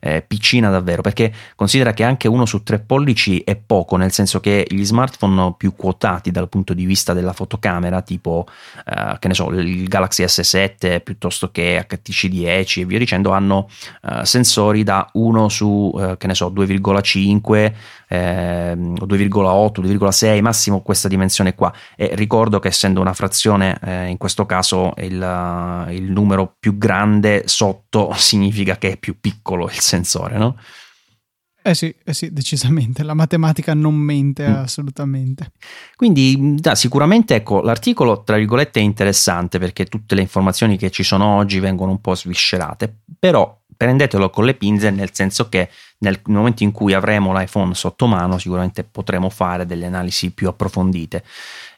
[0.00, 4.40] eh, piccina davvero, perché considera che anche uno su tre pollici è poco, nel senso
[4.40, 8.46] che gli smartphone più quotati dal punto di vista della fotocamera, tipo
[8.84, 13.68] eh, che ne so, il Galaxy S7 piuttosto che HTC 10 e via dicendo, hanno
[14.02, 17.72] eh, sensori da 1 su eh, che ne so, 2,5
[18.12, 21.72] eh, 2,8, 2,6, massimo questa dimensione qua.
[21.94, 27.44] E ricordo che essendo una frazione, eh, in questo caso il, il, numero più grande
[27.46, 30.56] sotto significa che è più piccolo il sensore, no?
[31.62, 34.54] Eh sì, eh sì, decisamente, la matematica non mente mm.
[34.54, 35.52] assolutamente.
[35.94, 41.02] Quindi da, sicuramente ecco, l'articolo tra virgolette è interessante perché tutte le informazioni che ci
[41.02, 45.68] sono oggi vengono un po' sviscerate, però prendetelo con le pinze nel senso che
[46.00, 51.22] nel momento in cui avremo l'iPhone sotto mano sicuramente potremo fare delle analisi più approfondite.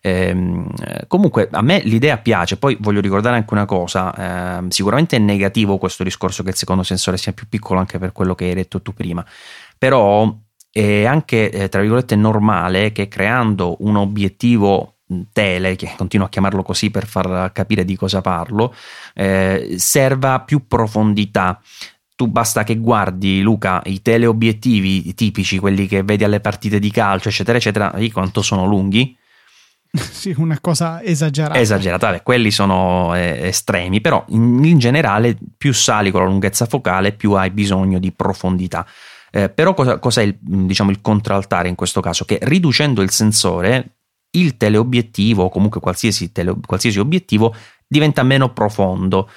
[0.00, 0.68] Ehm,
[1.06, 5.78] comunque a me l'idea piace, poi voglio ricordare anche una cosa, ehm, sicuramente è negativo
[5.78, 8.80] questo discorso che il secondo sensore sia più piccolo anche per quello che hai detto
[8.80, 9.24] tu prima,
[9.76, 10.32] però
[10.70, 14.94] è anche eh, tra virgolette normale che creando un obiettivo
[15.32, 18.74] tele, che continuo a chiamarlo così per far capire di cosa parlo,
[19.14, 21.60] eh, serva più profondità.
[22.22, 27.30] Tu basta che guardi, Luca, i teleobiettivi tipici, quelli che vedi alle partite di calcio,
[27.30, 29.16] eccetera, eccetera, di quanto sono lunghi.
[29.98, 31.58] Sì, una cosa esagerata.
[31.58, 36.64] Esagerata, beh, quelli sono eh, estremi, però in, in, generale più sali con la lunghezza
[36.64, 38.86] focale, più hai bisogno di profondità.
[39.32, 42.24] Eh, però cosa, cos'è il, diciamo, il contraltare in questo caso?
[42.24, 43.96] Che riducendo il sensore
[44.30, 47.52] il teleobiettivo o comunque qualsiasi, tele, qualsiasi obiettivo
[47.84, 49.28] diventa meno profondo.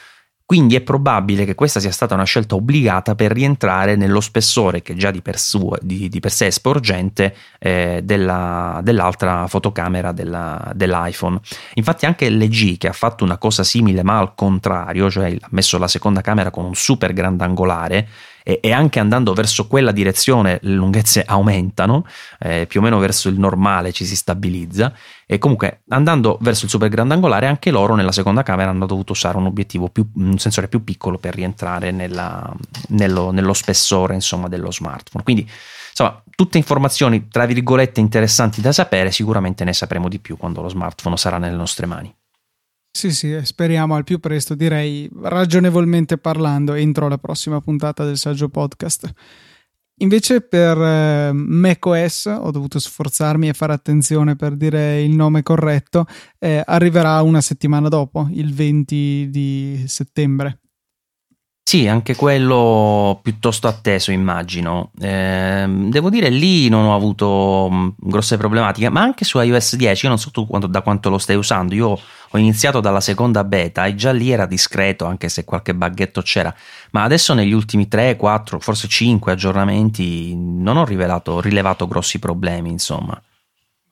[0.48, 4.94] Quindi è probabile che questa sia stata una scelta obbligata per rientrare nello spessore che
[4.94, 10.72] già di per, su, di, di per sé è sporgente eh, della, dell'altra fotocamera della,
[10.76, 11.40] dell'iPhone.
[11.74, 15.80] Infatti anche LG che ha fatto una cosa simile ma al contrario, cioè ha messo
[15.80, 18.08] la seconda camera con un super grandangolare,
[18.48, 22.06] e, e anche andando verso quella direzione le lunghezze aumentano,
[22.40, 24.94] eh, più o meno verso il normale ci si stabilizza
[25.26, 29.38] e comunque andando verso il super grandangolare anche loro nella seconda camera hanno dovuto usare
[29.38, 32.54] un obiettivo più, un sensore più piccolo per rientrare nella,
[32.90, 35.24] nello, nello spessore insomma dello smartphone.
[35.24, 35.50] Quindi
[35.90, 40.70] insomma, tutte informazioni tra virgolette interessanti da sapere, sicuramente ne sapremo di più quando lo
[40.70, 42.14] smartphone sarà nelle nostre mani.
[42.96, 48.48] Sì, sì, speriamo al più presto, direi ragionevolmente parlando, entro la prossima puntata del saggio
[48.48, 49.12] podcast.
[49.98, 56.06] Invece per eh, macOS ho dovuto sforzarmi e fare attenzione per dire il nome corretto,
[56.40, 60.62] eh, arriverà una settimana dopo, il 20 di settembre.
[61.68, 64.92] Sì, anche quello piuttosto atteso, immagino.
[65.02, 70.04] Eh, devo dire, lì non ho avuto mh, grosse problematiche, ma anche su iOS 10,
[70.06, 72.00] io non so tu quanto, da quanto lo stai usando, io
[72.30, 76.54] ho iniziato dalla seconda beta e già lì era discreto, anche se qualche baghetto c'era,
[76.92, 82.70] ma adesso negli ultimi 3, 4, forse 5 aggiornamenti non ho rivelato, rilevato grossi problemi,
[82.70, 83.20] insomma.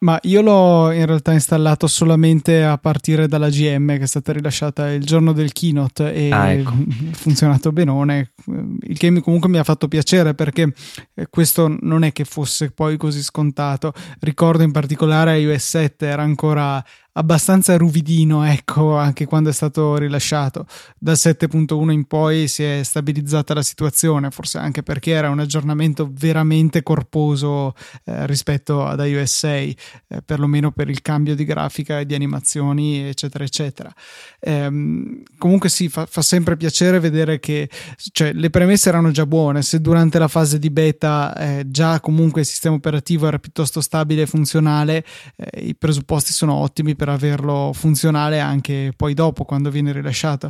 [0.04, 4.92] Ma io l'ho in realtà installato solamente a partire dalla GM che è stata rilasciata
[4.92, 6.72] il giorno del keynote e ah, ecco.
[6.72, 6.76] ha
[7.16, 8.34] funzionato benone,
[8.82, 10.74] il che comunque mi ha fatto piacere perché
[11.13, 13.94] eh, questo non è che fosse poi così scontato.
[14.20, 20.65] Ricordo in particolare iOS 7 era ancora abbastanza ruvidino, ecco, anche quando è stato rilasciato.
[20.97, 26.10] Dal 7.1 in poi si è stabilizzata la situazione, forse anche perché era un aggiornamento
[26.12, 32.06] veramente corposo eh, rispetto ad iOS 6, eh, perlomeno per il cambio di grafica e
[32.06, 33.93] di animazioni, eccetera, eccetera.
[34.39, 37.69] Ehm, comunque sì, fa, fa, sempre piacere vedere che
[38.12, 42.41] cioè, le premesse erano già buone, se durante la fase di beta eh, già comunque
[42.41, 47.72] il sistema operativo era piuttosto stabile e funzionale, eh, i presupposti sono ottimi per averlo
[47.74, 50.50] funzionale anche poi dopo quando viene rilasciato.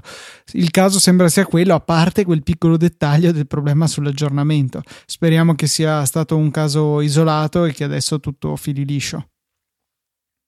[0.51, 4.83] Il caso sembra sia quello, a parte quel piccolo dettaglio del problema sull'aggiornamento.
[5.07, 9.29] Speriamo che sia stato un caso isolato e che adesso tutto fili liscio.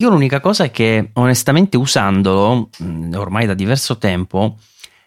[0.04, 4.58] Io l'unica cosa è che onestamente usandolo mm, ormai da diverso tempo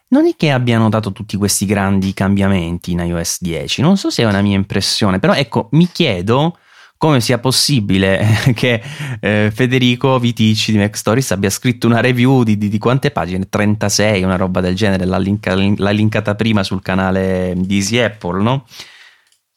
[0.08, 4.22] non è che abbiano dato tutti questi grandi cambiamenti in iOS 10, non so se
[4.22, 6.56] è una mia impressione, però ecco, mi chiedo
[6.98, 8.20] come sia possibile
[8.54, 8.82] che
[9.20, 13.48] eh, Federico Viticci di Mac Stories abbia scritto una review di, di, di, quante pagine?
[13.48, 18.42] 36, una roba del genere, l'ha, linka, l'ha linkata prima sul canale di Easy Apple,
[18.42, 18.66] no?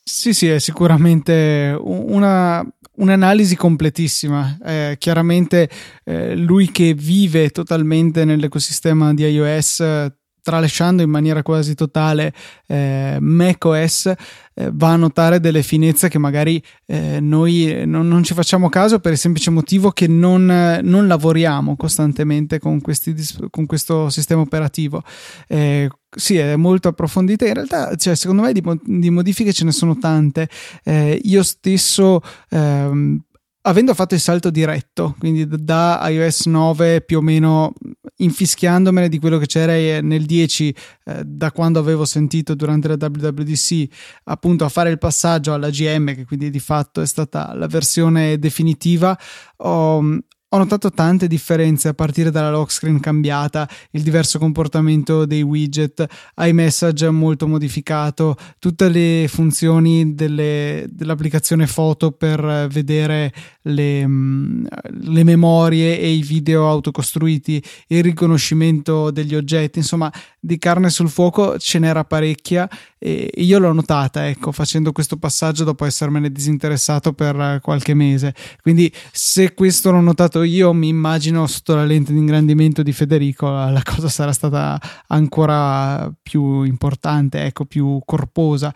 [0.03, 2.65] Sì, sì, è sicuramente una,
[2.97, 4.57] un'analisi completissima.
[4.63, 5.69] Eh, chiaramente
[6.03, 12.33] eh, lui che vive totalmente nell'ecosistema di iOS tralasciando in maniera quasi totale
[12.67, 14.13] eh, macOS,
[14.53, 18.99] eh, va a notare delle finezze che magari eh, noi non, non, ci facciamo caso
[18.99, 23.15] per il semplice motivo che non, non lavoriamo costantemente con, questi,
[23.49, 25.03] con, questo sistema operativo.
[25.47, 27.45] Eh, sì, è molto approfondita.
[27.45, 30.49] In realtà, cioè, secondo me, di, di, modifiche ce ne sono tante.
[30.83, 32.21] Eh, io stesso.
[32.49, 33.21] Ehm,
[33.63, 37.73] avendo fatto il salto diretto, quindi da iOS 9 più o meno
[38.17, 43.87] infischiandomene di quello che c'era nel 10 eh, da quando avevo sentito durante la WWDC
[44.25, 48.37] appunto a fare il passaggio alla GM che quindi di fatto è stata la versione
[48.37, 49.17] definitiva
[49.57, 50.19] ho,
[50.53, 56.05] ho notato tante differenze a partire dalla lock screen cambiata, il diverso comportamento dei widget,
[56.37, 63.31] iMessage molto modificato, tutte le funzioni delle, dell'applicazione foto per vedere
[63.63, 64.65] le, mm,
[65.03, 71.57] le, memorie e i video autocostruiti, il riconoscimento degli oggetti, insomma di carne sul fuoco
[71.59, 72.67] ce n'era parecchia
[73.03, 78.35] e io l'ho notata, ecco, facendo questo passaggio dopo essermene disinteressato per qualche mese.
[78.61, 83.49] Quindi se questo l'ho notato io mi immagino sotto la lente di ingrandimento di Federico
[83.49, 88.71] la cosa sarà stata ancora più importante, ecco, più corposa.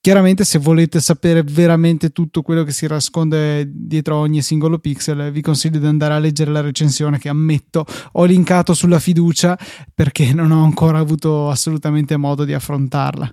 [0.00, 5.40] Chiaramente, se volete sapere veramente tutto quello che si nasconde dietro ogni singolo pixel, vi
[5.40, 9.58] consiglio di andare a leggere la recensione che ammetto ho linkato sulla fiducia
[9.92, 13.28] perché non ho ancora avuto assolutamente modo di affrontarla.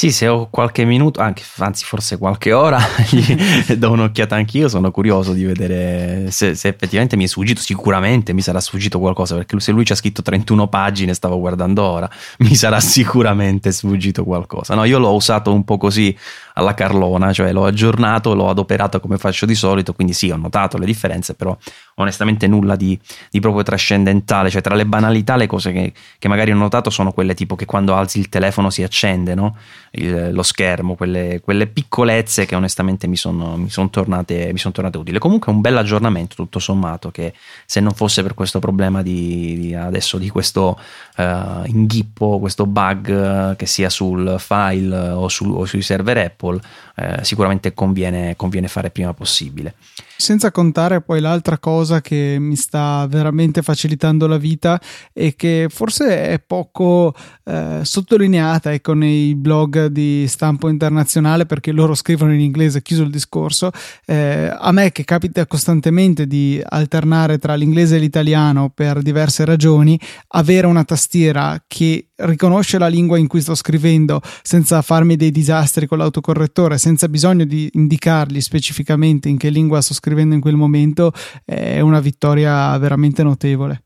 [0.00, 2.78] Sì, se ho qualche minuto, anche, anzi forse qualche ora,
[3.10, 3.36] gli
[3.74, 8.40] do un'occhiata anch'io, sono curioso di vedere se, se, effettivamente mi è sfuggito, sicuramente mi
[8.40, 12.08] sarà sfuggito qualcosa, perché se lui ci ha scritto 31 pagine, stavo guardando ora,
[12.38, 14.74] mi sarà sicuramente sfuggito qualcosa.
[14.74, 16.16] No, io l'ho usato un po' così
[16.60, 20.76] alla Carlona, cioè l'ho aggiornato, l'ho adoperato come faccio di solito, quindi sì, ho notato
[20.78, 21.56] le differenze, però
[21.96, 22.98] onestamente nulla di,
[23.30, 27.12] di proprio trascendentale, cioè tra le banalità le cose che, che, magari ho notato sono
[27.12, 29.56] quelle tipo che quando alzi il telefono si accende no?
[29.92, 34.98] il, lo schermo, quelle, quelle, piccolezze che onestamente mi sono, mi sono tornate, son tornate
[34.98, 35.18] utili.
[35.18, 37.32] Comunque un bel aggiornamento tutto sommato che
[37.64, 40.78] se non fosse per questo problema di, di adesso di questo
[41.16, 41.22] uh,
[41.66, 46.60] inghippo, questo bug che sia sul file o, su, o sui server Apple, ahol,
[47.00, 49.74] eh, sicuramente conviene, conviene fare prima possibile.
[50.20, 54.78] Senza contare poi l'altra cosa che mi sta veramente facilitando la vita
[55.14, 61.94] e che forse è poco eh, sottolineata ecco, nei blog di stampo internazionale perché loro
[61.94, 63.70] scrivono in inglese, chiuso il discorso.
[64.04, 69.98] Eh, a me che capita costantemente di alternare tra l'inglese e l'italiano per diverse ragioni,
[70.28, 75.86] avere una tastiera che riconosce la lingua in cui sto scrivendo senza farmi dei disastri
[75.86, 80.56] con l'autocorrettore, senza bisogno di indicargli specificamente in che lingua sto scrivendo scrivendo in quel
[80.56, 81.12] momento
[81.44, 83.84] è una vittoria veramente notevole.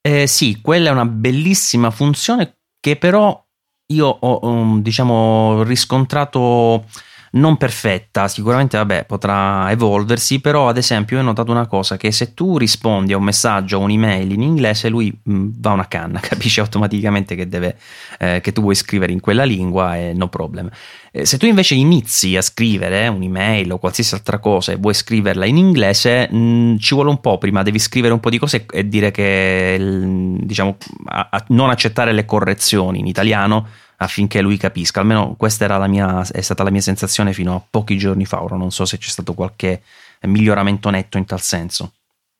[0.00, 3.44] Eh, sì, quella è una bellissima funzione che però
[3.92, 6.86] io ho um, diciamo riscontrato
[7.36, 12.10] non perfetta, sicuramente vabbè, potrà evolversi, però ad esempio io ho notato una cosa che
[12.10, 15.88] se tu rispondi a un messaggio o un'email in inglese lui mh, mm, va una
[15.88, 17.76] canna, capisce automaticamente che, deve,
[18.18, 20.68] eh, che tu vuoi scrivere in quella lingua e no problem.
[21.12, 25.44] Eh, se tu invece inizi a scrivere un'email o qualsiasi altra cosa e vuoi scriverla
[25.44, 28.66] in inglese, mh, mm, ci vuole un po' prima, devi scrivere un po' di cose
[28.70, 29.76] e dire che
[30.40, 30.76] diciamo
[31.06, 35.00] a, a non accettare le correzioni in italiano affinché lui capisca.
[35.00, 38.42] Almeno questa mia, è stata la mia sensazione fino a pochi giorni fa.
[38.42, 39.82] Ora non so se c'è stato qualche
[40.22, 41.92] miglioramento netto in tal senso.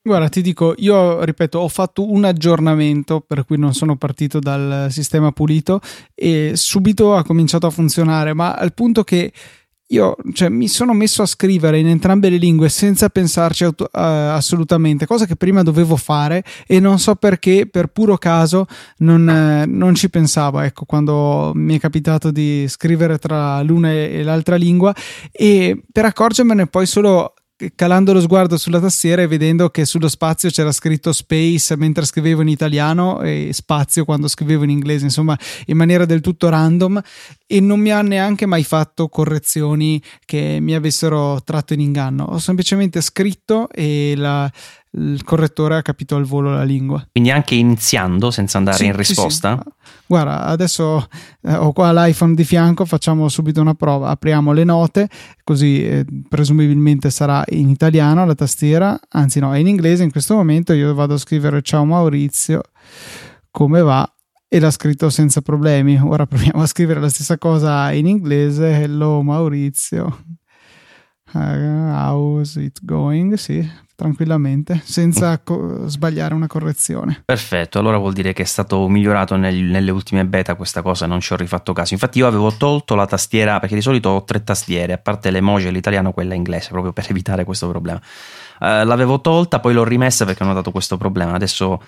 [0.07, 4.87] Guarda, ti dico, io ripeto, ho fatto un aggiornamento per cui non sono partito dal
[4.89, 5.81] sistema pulito
[6.15, 9.33] e subito ha cominciato a funzionare, ma al punto che
[9.87, 13.89] io cioè, mi sono messo a scrivere in entrambe le lingue senza pensarci auto, uh,
[13.91, 18.65] assolutamente, cosa che prima dovevo fare e non so perché, per puro caso,
[18.97, 24.23] non, eh, non, ci pensavo, ecco, quando mi è capitato di scrivere tra l'una e
[24.23, 24.93] l'altra lingua
[25.31, 27.33] e per accorgermene poi solo
[27.75, 32.41] calando lo sguardo sulla tastiera e vedendo che sullo spazio c'era scritto space mentre scrivevo
[32.41, 37.01] in italiano e spazio quando scrivevo in inglese, insomma, in maniera del tutto random
[37.47, 42.25] e non mi ha neanche mai fatto correzioni che mi avessero tratto in inganno.
[42.25, 44.51] Ho semplicemente scritto e la,
[44.97, 47.05] il correttore ha capito al volo la lingua.
[47.11, 49.61] Quindi anche iniziando senza andare sì, in risposta?
[49.63, 49.95] Sì, sì.
[50.07, 51.07] Guarda, adesso
[51.41, 55.09] eh, ho qua l'iPhone di fianco, facciamo subito una prova, apriamo le note,
[55.43, 60.35] così eh, presumibilmente sarà in italiano la tastiera, anzi no, è in inglese in questo
[60.35, 62.61] momento, io vado a scrivere ciao Maurizio,
[63.51, 64.09] come va?
[64.49, 65.99] E l'ha scritto senza problemi.
[66.01, 70.23] Ora proviamo a scrivere la stessa cosa in inglese, hello Maurizio.
[71.33, 73.33] Uh, how's it going?
[73.33, 77.23] Sì, tranquillamente, senza co- sbagliare una correzione.
[77.25, 81.19] Perfetto, allora vuol dire che è stato migliorato nel, nelle ultime beta questa cosa, non
[81.19, 81.95] ci ho rifatto caso.
[81.95, 85.65] Infatti io avevo tolto la tastiera, perché di solito ho tre tastiere, a parte l'emoji
[85.65, 87.99] e l'italiano, quella inglese, proprio per evitare questo problema.
[88.59, 91.33] Uh, l'avevo tolta, poi l'ho rimessa perché ho notato questo problema.
[91.33, 91.81] Adesso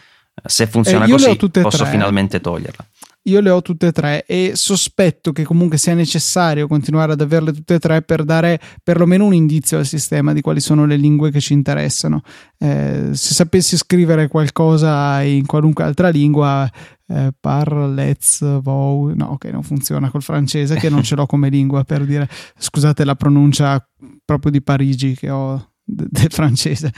[0.43, 2.86] se funziona eh, così posso finalmente toglierla.
[3.24, 7.52] Io le ho tutte e tre e sospetto che comunque sia necessario continuare ad averle
[7.52, 11.30] tutte e tre per dare perlomeno un indizio al sistema di quali sono le lingue
[11.30, 12.22] che ci interessano.
[12.58, 16.68] Eh, se sapessi scrivere qualcosa in qualunque altra lingua,
[17.08, 21.50] eh, par, let's, vou, no, ok, non funziona col francese che non ce l'ho come
[21.50, 23.86] lingua per dire, scusate la pronuncia
[24.24, 26.94] proprio di Parigi che ho del francese.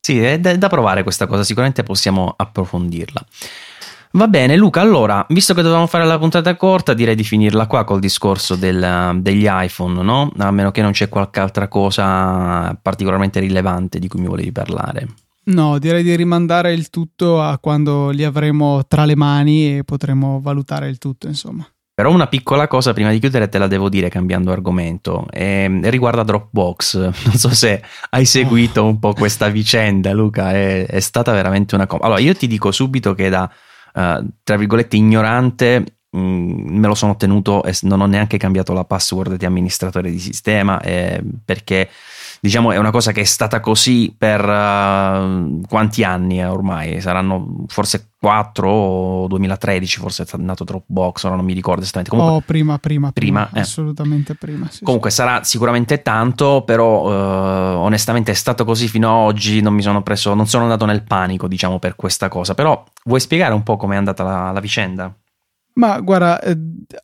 [0.00, 3.24] Sì, è da provare questa cosa, sicuramente possiamo approfondirla.
[4.12, 4.80] Va bene, Luca.
[4.80, 9.18] Allora, visto che dovevamo fare la puntata corta, direi di finirla qua col discorso del,
[9.20, 10.32] degli iPhone, no?
[10.38, 15.06] A meno che non c'è qualche altra cosa particolarmente rilevante di cui mi volevi parlare.
[15.42, 20.40] No, direi di rimandare il tutto a quando li avremo tra le mani e potremo
[20.40, 21.66] valutare il tutto, insomma.
[21.94, 26.24] Però una piccola cosa prima di chiudere te la devo dire cambiando argomento, e riguarda
[26.24, 26.96] Dropbox.
[27.26, 31.86] Non so se hai seguito un po' questa vicenda, Luca, è, è stata veramente una
[31.86, 32.04] cosa.
[32.04, 33.50] Allora, io ti dico subito che da
[33.94, 38.72] uh, tra virgolette ignorante mh, mm, me lo sono tenuto e non ho neanche cambiato
[38.72, 41.88] la password di amministratore di sistema eh, perché
[42.40, 48.12] diciamo è una cosa che è stata così per uh, quanti anni ormai saranno forse
[48.18, 52.78] 4 o 2013 forse è nato Dropbox ora non mi ricordo esattamente comunque oh prima
[52.78, 53.60] prima prima, prima eh.
[53.60, 55.16] assolutamente prima sì, comunque sì.
[55.16, 60.02] sarà sicuramente tanto però uh, onestamente è stato così fino ad oggi non mi sono
[60.02, 63.76] preso non sono andato nel panico diciamo per questa cosa però vuoi spiegare un po'
[63.76, 65.14] com'è andata la, la vicenda?
[65.72, 66.58] Ma guarda, eh,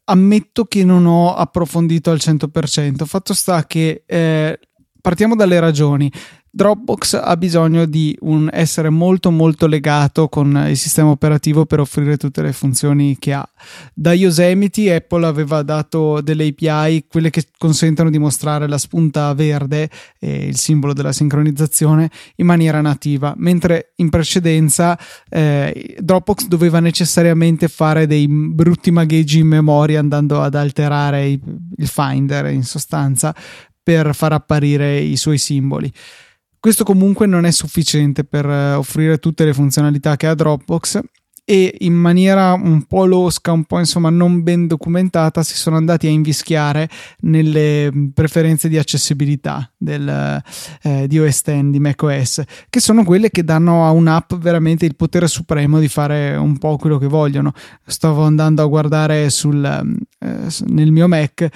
[0.05, 3.05] ammetto che non ho approfondito al 100%.
[3.05, 4.59] Fatto sta che eh,
[5.07, 6.11] partiamo dalle ragioni.
[6.50, 12.16] Dropbox ha bisogno di un essere molto molto legato con il sistema operativo per offrire
[12.16, 13.48] tutte le funzioni che ha.
[13.94, 19.88] Da Yosemite Apple aveva dato delle API, quelle che consentono di mostrare la spunta verde,
[20.18, 24.98] eh, il simbolo della sincronizzazione, in maniera nativa, mentre in precedenza
[25.28, 31.40] eh, Dropbox doveva necessariamente fare dei brutti magheggi in memoria andando ad alterare il,
[31.86, 33.32] Finder in sostanza
[33.87, 35.93] per far apparire i suoi simboli.
[36.59, 41.01] Questo comunque non è sufficiente per eh, offrire tutte le funzionalità che ha Dropbox
[41.45, 46.09] e in maniera un po' losca, un po' insomma non ben documentata, si sono andati
[46.09, 46.89] a invischiare
[47.20, 50.43] nelle mm, preferenze di accessibilità del,
[50.82, 54.97] eh, di OS X, di macOS, che sono quelle che danno a un'app veramente il
[54.97, 57.53] potere supremo di fare un po' quello che vogliono.
[57.87, 61.49] Stavo andando a guardare sul, mm, eh, nel mio Mac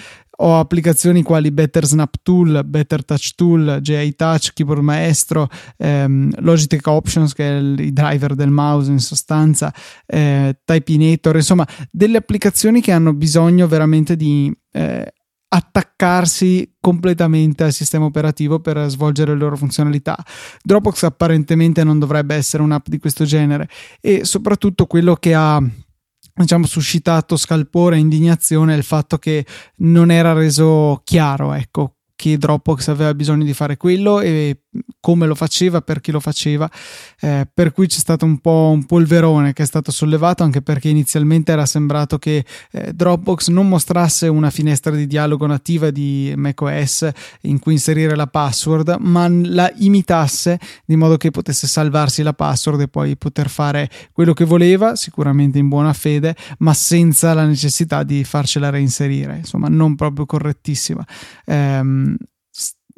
[0.42, 6.86] ho applicazioni quali Better Snap Tool, Better Touch Tool, JI Touch, Keyboard Maestro, ehm, Logitech
[6.86, 9.72] Options che è il, i driver del mouse in sostanza,
[10.06, 15.12] eh, Typinator, insomma delle applicazioni che hanno bisogno veramente di eh,
[15.52, 20.16] attaccarsi completamente al sistema operativo per svolgere le loro funzionalità.
[20.62, 23.68] Dropbox apparentemente non dovrebbe essere un'app di questo genere
[24.00, 25.60] e soprattutto quello che ha
[26.42, 29.44] diciamo suscitato scalpore e indignazione il fatto che
[29.76, 34.64] non era reso chiaro ecco che Dropbox aveva bisogno di fare quello e
[35.00, 36.70] come lo faceva, per chi lo faceva,
[37.20, 40.88] eh, per cui c'è stato un po' un polverone che è stato sollevato anche perché
[40.88, 47.08] inizialmente era sembrato che eh, Dropbox non mostrasse una finestra di dialogo nativa di macOS
[47.42, 52.82] in cui inserire la password, ma la imitasse di modo che potesse salvarsi la password
[52.82, 58.02] e poi poter fare quello che voleva, sicuramente in buona fede, ma senza la necessità
[58.02, 61.04] di farcela reinserire, insomma non proprio correttissima.
[61.46, 62.16] Um,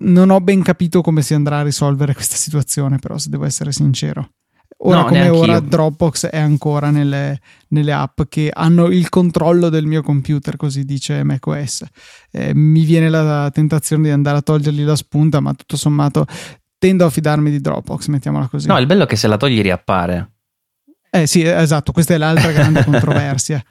[0.02, 3.72] non ho ben capito come si andrà a risolvere questa situazione, però, se devo essere
[3.72, 4.30] sincero.
[4.84, 5.60] Ora no, come ora io.
[5.60, 11.22] Dropbox è ancora nelle, nelle, app che hanno il controllo del mio computer, così dice
[11.22, 11.84] macOS.
[12.32, 16.26] Eh, mi viene la tentazione di andare a togliergli la spunta, ma tutto sommato
[16.78, 18.66] tendo a fidarmi di Dropbox, mettiamola così.
[18.66, 20.30] No, il bello è che se la togli riappare.
[21.14, 23.62] Eh sì, esatto, questa è l'altra grande controversia.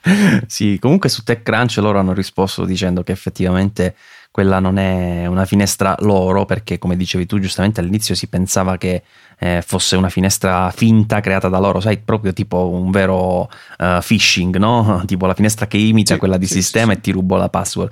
[0.46, 3.96] sì, comunque su TechCrunch loro hanno risposto dicendo che effettivamente
[4.32, 9.04] quella non è una finestra loro perché come dicevi tu giustamente all'inizio si pensava che
[9.38, 14.56] eh, fosse una finestra finta creata da loro, sai, proprio tipo un vero uh, phishing,
[14.58, 15.04] no?
[15.08, 17.50] tipo la finestra che imita sì, quella di sì, sistema sì, e ti rubo la
[17.50, 17.92] password.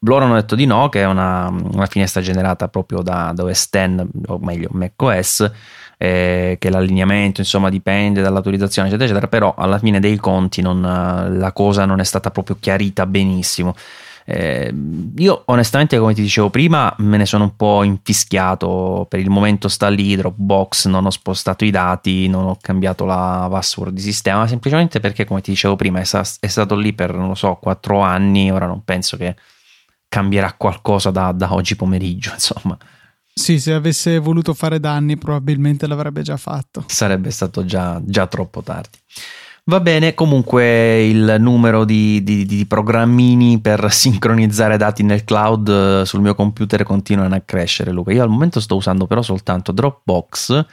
[0.00, 3.68] Loro hanno detto di no, che è una, una finestra generata proprio da, da OS
[3.68, 5.50] X, o meglio macOS,
[5.98, 11.52] eh, che l'allineamento insomma dipende dall'autorizzazione eccetera eccetera però alla fine dei conti non, la
[11.52, 13.74] cosa non è stata proprio chiarita benissimo
[14.28, 14.74] eh,
[15.16, 19.06] io onestamente, come ti dicevo prima, me ne sono un po' infischiato.
[19.08, 23.46] Per il momento sta lì Dropbox, non ho spostato i dati, non ho cambiato la
[23.48, 27.28] password di sistema, semplicemente perché, come ti dicevo prima, è, è stato lì per, non
[27.28, 28.50] lo so, quattro anni.
[28.50, 29.36] Ora non penso che
[30.08, 32.76] cambierà qualcosa da, da oggi pomeriggio, insomma.
[33.32, 36.84] Sì, se avesse voluto fare danni probabilmente l'avrebbe già fatto.
[36.88, 38.98] Sarebbe stato già, già troppo tardi.
[39.68, 46.06] Va bene, comunque il numero di, di, di, programmini per sincronizzare dati nel cloud eh,
[46.06, 48.12] sul mio computer continuano a crescere, Luca.
[48.12, 50.64] Io al momento sto usando però soltanto Dropbox,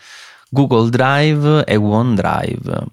[0.47, 2.85] Google Drive e OneDrive.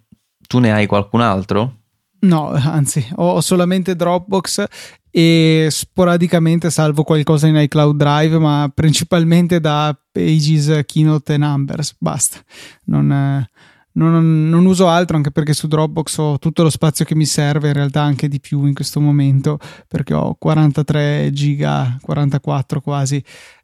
[0.48, 1.74] Tu ne hai qualcun altro?
[2.20, 4.64] No, anzi, ho solamente Dropbox
[5.11, 11.94] e sporadicamente salvo qualcosa in iCloud Drive, ma principalmente da Pages, Keynote e Numbers.
[11.98, 12.38] Basta.
[12.84, 13.51] Non, eh,
[13.93, 17.68] non, non, uso altro anche perché su Dropbox ho tutto lo spazio che mi serve,
[17.68, 23.22] in realtà anche di più in questo momento perché ho 43 giga, 44 quasi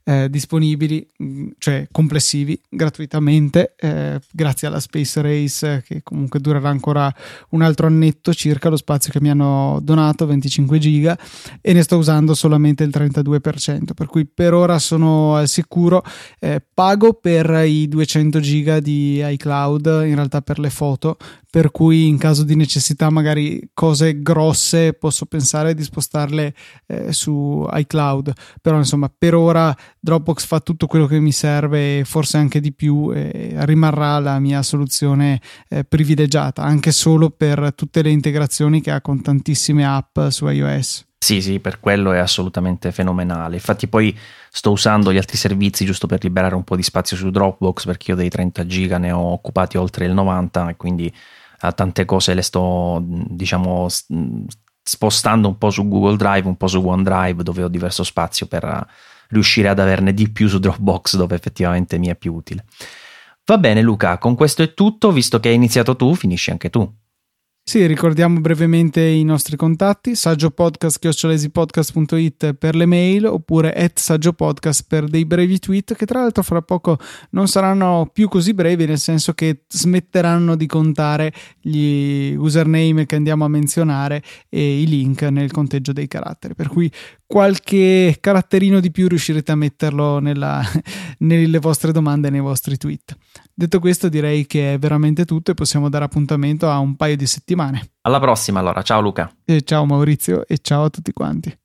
[0.08, 7.12] eh, disponibili, mm, cioè complessivi, gratuitamente, eh, grazie alla Space Race che comunque durerà ancora
[7.50, 11.18] un altro annetto circa lo spazio che mi hanno donato, 25 giga,
[11.60, 16.04] e ne sto usando solamente il 32%, per cui per ora sono al sicuro,
[16.38, 21.16] eh, pago per i 200 giga di iCloud, in realtà per le foto,
[21.56, 26.54] per cui in caso di necessità magari cose grosse posso pensare di spostarle
[26.86, 28.30] eh, su iCloud,
[28.60, 29.74] però insomma per ora
[30.06, 34.62] Dropbox fa tutto quello che mi serve forse anche di più e rimarrà la mia
[34.62, 40.46] soluzione eh, privilegiata, anche solo per tutte le integrazioni che ha con tantissime app su
[40.46, 41.04] iOS.
[41.18, 43.56] Sì, sì, per quello è assolutamente fenomenale.
[43.56, 44.16] Infatti poi
[44.48, 48.12] sto usando gli altri servizi giusto per liberare un po' di spazio su Dropbox perché
[48.12, 51.12] io dei 30 giga ne ho occupati oltre il 90 e quindi
[51.60, 53.88] a tante cose le sto diciamo
[54.84, 58.86] spostando un po' su Google Drive, un po' su OneDrive dove ho diverso spazio per
[59.28, 62.64] riuscire ad averne di più su Dropbox dove effettivamente mi è più utile.
[63.44, 66.92] Va bene Luca, con questo è tutto, visto che hai iniziato tu, finisci anche tu.
[67.68, 75.24] Sì, ricordiamo brevemente i nostri contatti, saggiopodcast.it per le mail oppure at saggiopodcast per dei
[75.24, 76.96] brevi tweet che tra l'altro fra poco
[77.30, 83.44] non saranno più così brevi nel senso che smetteranno di contare gli username che andiamo
[83.44, 86.88] a menzionare e i link nel conteggio dei caratteri, per cui
[87.26, 90.62] qualche caratterino di più riuscirete a metterlo nella,
[91.18, 93.16] nelle vostre domande nei vostri tweet.
[93.52, 97.26] Detto questo, direi che è veramente tutto e possiamo dare appuntamento a un paio di
[97.26, 97.92] settimane.
[98.02, 98.82] Alla prossima, allora.
[98.82, 99.30] Ciao Luca.
[99.44, 101.56] E ciao Maurizio e ciao a tutti quanti.